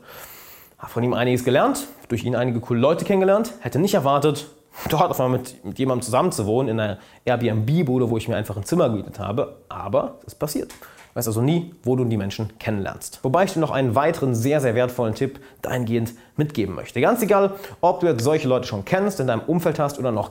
Habe 0.78 0.90
von 0.90 1.02
ihm 1.02 1.14
einiges 1.14 1.44
gelernt, 1.44 1.86
durch 2.08 2.24
ihn 2.24 2.34
einige 2.34 2.60
coole 2.60 2.80
Leute 2.80 3.04
kennengelernt, 3.04 3.52
hätte 3.60 3.78
nicht 3.78 3.94
erwartet, 3.94 4.48
dort 4.88 5.10
auf 5.10 5.20
einmal 5.20 5.38
mit, 5.38 5.64
mit 5.64 5.78
jemandem 5.78 6.04
zusammen 6.04 6.32
zu 6.32 6.46
wohnen, 6.46 6.68
in 6.68 6.80
einer 6.80 6.98
Airbnb-Bude, 7.24 8.10
wo 8.10 8.16
ich 8.16 8.28
mir 8.28 8.36
einfach 8.36 8.56
ein 8.56 8.64
Zimmer 8.64 8.88
gemietet 8.88 9.18
habe. 9.18 9.56
Aber 9.68 10.18
es 10.26 10.34
passiert. 10.34 10.70
Du 10.70 11.14
weißt 11.14 11.28
also 11.28 11.40
nie, 11.40 11.74
wo 11.82 11.96
du 11.96 12.04
die 12.04 12.16
Menschen 12.16 12.56
kennenlernst. 12.58 13.20
Wobei 13.22 13.44
ich 13.44 13.52
dir 13.52 13.60
noch 13.60 13.70
einen 13.70 13.94
weiteren 13.94 14.34
sehr, 14.34 14.60
sehr 14.60 14.74
wertvollen 14.74 15.14
Tipp 15.14 15.40
dahingehend 15.62 16.12
mitgeben 16.36 16.74
möchte. 16.74 17.00
Ganz 17.00 17.22
egal, 17.22 17.54
ob 17.80 18.00
du 18.00 18.06
jetzt 18.06 18.22
solche 18.22 18.46
Leute 18.46 18.66
schon 18.66 18.84
kennst, 18.84 19.18
in 19.18 19.26
deinem 19.26 19.42
Umfeld 19.42 19.78
hast 19.78 19.98
oder 19.98 20.12
noch 20.12 20.30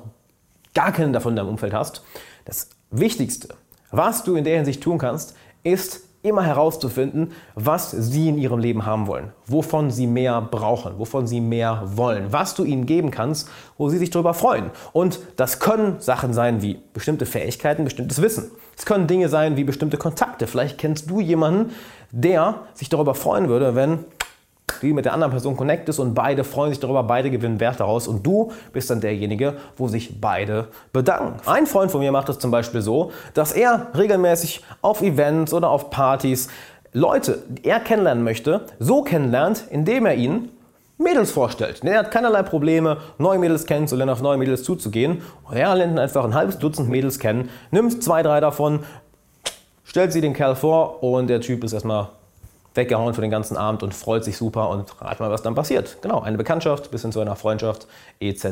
gar 0.74 0.92
keinen 0.92 1.14
davon 1.14 1.34
in 1.34 1.38
deinem 1.38 1.50
Umfeld 1.50 1.74
hast. 1.74 2.04
Das 2.46 2.70
Wichtigste, 2.92 3.50
was 3.92 4.24
du 4.24 4.36
in 4.36 4.44
der 4.44 4.56
Hinsicht 4.56 4.82
tun 4.82 4.98
kannst, 4.98 5.36
ist 5.64 6.07
immer 6.28 6.44
herauszufinden, 6.44 7.32
was 7.56 7.92
sie 7.92 8.30
in 8.30 8.38
ihrem 8.38 8.60
Leben 8.60 8.86
haben 8.86 9.08
wollen, 9.08 9.32
wovon 9.46 9.92
sie 9.92 10.08
mehr 10.08 10.42
brauchen, 10.42 10.98
wovon 10.98 11.28
sie 11.28 11.42
mehr 11.42 11.84
wollen, 11.96 12.28
was 12.32 12.56
du 12.56 12.64
ihnen 12.64 12.86
geben 12.86 13.12
kannst, 13.12 13.50
wo 13.78 13.90
sie 13.90 13.98
sich 13.98 14.10
darüber 14.10 14.34
freuen. 14.34 14.72
Und 14.94 15.20
das 15.36 15.60
können 15.60 16.00
Sachen 16.00 16.34
sein 16.34 16.62
wie 16.62 16.80
bestimmte 16.94 17.26
Fähigkeiten, 17.26 17.84
bestimmtes 17.84 18.22
Wissen. 18.22 18.52
Es 18.78 18.86
können 18.86 19.08
Dinge 19.08 19.30
sein 19.30 19.58
wie 19.58 19.64
bestimmte 19.64 19.98
Kontakte. 19.98 20.48
Vielleicht 20.48 20.78
kennst 20.78 21.10
du 21.10 21.20
jemanden, 21.20 21.72
der 22.12 22.62
sich 22.74 22.90
darüber 22.90 23.16
freuen 23.16 23.50
würde, 23.50 23.76
wenn 23.76 24.06
die 24.82 24.94
mit 24.94 25.06
der 25.06 25.14
anderen 25.14 25.32
Person 25.32 25.58
connectest 25.58 26.00
und 26.00 26.14
beide 26.14 26.44
freuen 26.44 26.72
sich 26.72 26.80
darüber, 26.80 27.04
beide 27.04 27.30
gewinnen 27.30 27.60
Wert 27.60 27.80
daraus 27.80 28.08
und 28.08 28.26
du 28.26 28.52
bist 28.74 28.90
dann 28.90 29.02
derjenige, 29.02 29.56
wo 29.78 29.88
sich 29.88 30.22
beide 30.22 30.68
bedanken. 30.94 31.40
Ein 31.46 31.68
Freund 31.68 31.92
von 31.92 32.02
mir 32.02 32.12
macht 32.12 32.30
es 32.30 32.40
zum 32.40 32.52
Beispiel 32.52 32.82
so, 32.82 33.12
dass 33.34 33.52
er 33.52 33.88
regelmäßig 33.98 34.64
auf 34.82 35.02
Events 35.02 35.54
oder 35.54 35.70
auf 35.70 35.90
Partys 35.90 36.50
Leute, 36.94 37.44
die 37.50 37.66
er 37.66 37.80
kennenlernen 37.80 38.24
möchte, 38.24 38.62
so 38.80 39.04
kennenlernt, 39.04 39.64
indem 39.70 40.06
er 40.06 40.16
ihnen 40.16 40.50
Mädels 40.98 41.32
vorstellt. 41.32 41.84
Er 41.84 42.00
hat 42.00 42.12
keinerlei 42.12 42.42
Probleme, 42.42 42.98
neue 43.20 43.38
Mädels 43.38 43.66
kennenzulernen, 43.66 44.12
auf 44.12 44.22
neue 44.22 44.38
Mädels 44.38 44.64
zuzugehen. 44.64 45.22
Er 45.52 45.76
lernt 45.76 46.00
einfach 46.00 46.24
ein 46.24 46.34
halbes 46.34 46.58
Dutzend 46.58 46.90
Mädels 46.90 47.20
kennen, 47.20 47.50
nimmt 47.70 48.04
zwei, 48.04 48.24
drei 48.24 48.40
davon, 48.40 48.80
stellt 49.84 50.12
sie 50.12 50.22
den 50.22 50.34
Kerl 50.34 50.56
vor 50.56 51.04
und 51.04 51.28
der 51.28 51.42
Typ 51.42 51.64
ist 51.64 51.74
erstmal 51.74 52.10
weggehauen 52.78 53.14
für 53.14 53.22
den 53.22 53.32
ganzen 53.32 53.58
Abend 53.58 53.84
und 53.84 53.94
freut 53.94 54.24
sich 54.24 54.38
super 54.38 54.70
und 54.70 55.02
rat 55.02 55.20
mal, 55.20 55.30
was 55.30 55.42
dann 55.42 55.56
passiert. 55.56 55.98
Genau, 56.02 56.22
eine 56.22 56.38
Bekanntschaft 56.38 56.92
bis 56.92 57.02
hin 57.02 57.12
zu 57.12 57.20
einer 57.20 57.36
Freundschaft 57.36 57.88
etc. 58.20 58.46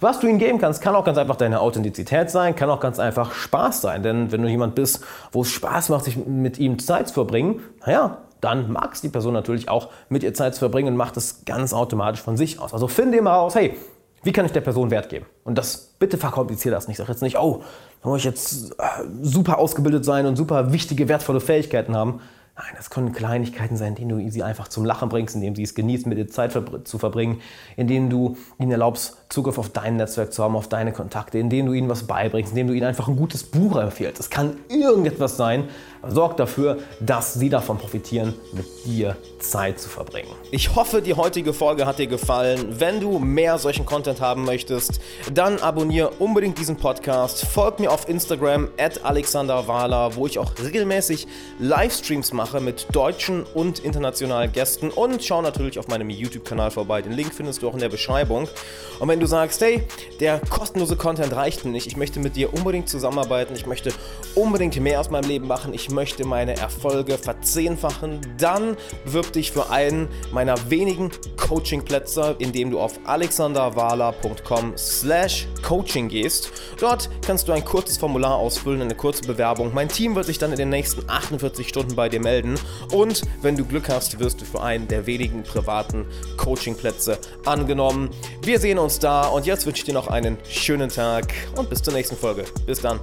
Was 0.00 0.20
du 0.20 0.26
ihm 0.26 0.38
geben 0.38 0.58
kannst, 0.58 0.80
kann 0.80 0.94
auch 0.94 1.04
ganz 1.04 1.18
einfach 1.18 1.36
deine 1.36 1.60
Authentizität 1.60 2.30
sein, 2.30 2.56
kann 2.56 2.70
auch 2.70 2.80
ganz 2.80 2.98
einfach 2.98 3.32
Spaß 3.32 3.82
sein. 3.82 4.02
Denn 4.02 4.32
wenn 4.32 4.42
du 4.42 4.48
jemand 4.48 4.74
bist, 4.74 5.04
wo 5.32 5.42
es 5.42 5.50
Spaß 5.50 5.90
macht, 5.90 6.04
sich 6.04 6.16
mit 6.16 6.58
ihm 6.58 6.78
Zeit 6.78 7.08
zu 7.08 7.14
verbringen, 7.14 7.60
naja, 7.84 8.18
dann 8.40 8.70
mag 8.70 8.94
es 8.94 9.00
die 9.00 9.08
Person 9.08 9.34
natürlich 9.34 9.68
auch 9.68 9.88
mit 10.08 10.22
ihr 10.22 10.34
Zeit 10.34 10.54
zu 10.54 10.60
verbringen 10.60 10.88
und 10.88 10.96
macht 10.96 11.16
es 11.16 11.44
ganz 11.44 11.72
automatisch 11.72 12.22
von 12.22 12.36
sich 12.36 12.60
aus. 12.60 12.72
Also 12.72 12.86
finde 12.86 13.18
immer 13.18 13.32
raus, 13.32 13.54
hey, 13.54 13.76
wie 14.22 14.32
kann 14.32 14.44
ich 14.44 14.52
der 14.52 14.60
Person 14.60 14.90
Wert 14.90 15.08
geben? 15.08 15.26
Und 15.44 15.56
das 15.56 15.76
bitte 15.98 16.18
verkompliziere 16.18 16.74
das 16.74 16.88
nicht. 16.88 16.96
Sag 16.96 17.08
jetzt 17.08 17.22
nicht, 17.22 17.38
oh, 17.38 17.62
da 18.02 18.08
muss 18.08 18.18
ich 18.18 18.24
jetzt 18.24 18.72
äh, 18.72 18.84
super 19.22 19.58
ausgebildet 19.58 20.04
sein 20.04 20.26
und 20.26 20.36
super 20.36 20.72
wichtige, 20.72 21.08
wertvolle 21.08 21.40
Fähigkeiten 21.40 21.96
haben. 21.96 22.20
Nein, 22.58 22.72
das 22.74 22.88
können 22.88 23.12
Kleinigkeiten 23.12 23.76
sein, 23.76 23.96
indem 23.96 24.08
du 24.08 24.30
sie 24.30 24.42
einfach 24.42 24.68
zum 24.68 24.86
Lachen 24.86 25.10
bringst, 25.10 25.34
indem 25.34 25.54
sie 25.54 25.62
es 25.62 25.74
genießen, 25.74 26.08
mit 26.08 26.16
dir 26.16 26.26
Zeit 26.26 26.58
zu 26.84 26.98
verbringen, 26.98 27.42
indem 27.76 28.08
du 28.08 28.38
ihnen 28.58 28.70
erlaubst, 28.70 29.18
Zugriff 29.28 29.58
auf 29.58 29.68
dein 29.68 29.96
Netzwerk 29.96 30.32
zu 30.32 30.42
haben, 30.42 30.56
auf 30.56 30.66
deine 30.66 30.92
Kontakte, 30.92 31.38
indem 31.38 31.66
du 31.66 31.74
ihnen 31.74 31.90
was 31.90 32.06
beibringst, 32.06 32.52
indem 32.52 32.68
du 32.68 32.72
ihnen 32.72 32.86
einfach 32.86 33.08
ein 33.08 33.16
gutes 33.16 33.44
Buch 33.44 33.76
empfiehlst. 33.76 34.20
Es 34.20 34.30
kann 34.30 34.56
irgendetwas 34.70 35.36
sein, 35.36 35.68
sorg 36.10 36.36
dafür, 36.36 36.78
dass 37.00 37.34
sie 37.34 37.48
davon 37.48 37.78
profitieren, 37.78 38.34
mit 38.52 38.66
dir 38.84 39.16
Zeit 39.38 39.78
zu 39.78 39.88
verbringen. 39.88 40.30
Ich 40.50 40.74
hoffe, 40.74 41.02
die 41.02 41.14
heutige 41.14 41.52
Folge 41.52 41.86
hat 41.86 41.98
dir 41.98 42.06
gefallen. 42.06 42.80
Wenn 42.80 43.00
du 43.00 43.18
mehr 43.18 43.58
solchen 43.58 43.86
Content 43.86 44.20
haben 44.20 44.44
möchtest, 44.44 45.00
dann 45.32 45.58
abonniere 45.58 46.10
unbedingt 46.18 46.58
diesen 46.58 46.76
Podcast. 46.76 47.44
Folg 47.46 47.80
mir 47.80 47.90
auf 47.90 48.08
Instagram 48.08 48.68
at 48.78 49.04
alexanderwahler, 49.04 50.16
wo 50.16 50.26
ich 50.26 50.38
auch 50.38 50.52
regelmäßig 50.62 51.26
Livestreams 51.58 52.32
mache 52.32 52.60
mit 52.60 52.86
deutschen 52.92 53.44
und 53.54 53.78
internationalen 53.80 54.52
Gästen 54.52 54.90
und 54.90 55.22
schau 55.22 55.42
natürlich 55.42 55.78
auf 55.78 55.88
meinem 55.88 56.10
YouTube-Kanal 56.10 56.70
vorbei. 56.70 57.02
Den 57.02 57.12
Link 57.12 57.34
findest 57.34 57.62
du 57.62 57.68
auch 57.68 57.74
in 57.74 57.80
der 57.80 57.88
Beschreibung. 57.88 58.48
Und 58.98 59.08
wenn 59.08 59.20
du 59.20 59.26
sagst, 59.26 59.60
hey, 59.60 59.82
der 60.20 60.40
kostenlose 60.50 60.96
Content 60.96 61.34
reicht 61.34 61.64
mir 61.64 61.70
nicht, 61.70 61.86
ich 61.86 61.96
möchte 61.96 62.20
mit 62.20 62.36
dir 62.36 62.52
unbedingt 62.52 62.88
zusammenarbeiten, 62.88 63.54
ich 63.54 63.66
möchte 63.66 63.92
unbedingt 64.34 64.78
mehr 64.80 65.00
aus 65.00 65.10
meinem 65.10 65.28
Leben 65.28 65.46
machen, 65.46 65.74
ich 65.74 65.90
möchte 65.96 66.26
meine 66.26 66.56
Erfolge 66.56 67.16
verzehnfachen, 67.16 68.20
dann 68.38 68.76
bewirb 69.06 69.32
dich 69.32 69.50
für 69.50 69.70
einen 69.70 70.08
meiner 70.30 70.70
wenigen 70.70 71.10
Coachingplätze, 71.38 72.36
indem 72.38 72.70
du 72.70 72.78
auf 72.78 73.00
alexanderwala.com 73.04 74.74
slash 74.76 75.48
coaching 75.62 76.08
gehst. 76.08 76.52
Dort 76.78 77.08
kannst 77.26 77.48
du 77.48 77.52
ein 77.52 77.64
kurzes 77.64 77.96
Formular 77.96 78.36
ausfüllen, 78.36 78.82
eine 78.82 78.94
kurze 78.94 79.22
Bewerbung. 79.22 79.72
Mein 79.72 79.88
Team 79.88 80.14
wird 80.14 80.26
sich 80.26 80.38
dann 80.38 80.52
in 80.52 80.58
den 80.58 80.68
nächsten 80.68 81.08
48 81.08 81.66
Stunden 81.66 81.96
bei 81.96 82.10
dir 82.10 82.20
melden 82.20 82.60
und 82.92 83.22
wenn 83.40 83.56
du 83.56 83.64
Glück 83.64 83.88
hast, 83.88 84.20
wirst 84.20 84.42
du 84.42 84.44
für 84.44 84.62
einen 84.62 84.86
der 84.88 85.06
wenigen 85.06 85.42
privaten 85.44 86.04
Coachingplätze 86.36 87.18
angenommen. 87.46 88.10
Wir 88.42 88.60
sehen 88.60 88.78
uns 88.78 88.98
da 88.98 89.28
und 89.28 89.46
jetzt 89.46 89.64
wünsche 89.64 89.78
ich 89.78 89.84
dir 89.84 89.94
noch 89.94 90.08
einen 90.08 90.36
schönen 90.46 90.90
Tag 90.90 91.32
und 91.56 91.70
bis 91.70 91.82
zur 91.82 91.94
nächsten 91.94 92.16
Folge. 92.16 92.44
Bis 92.66 92.82
dann. 92.82 93.00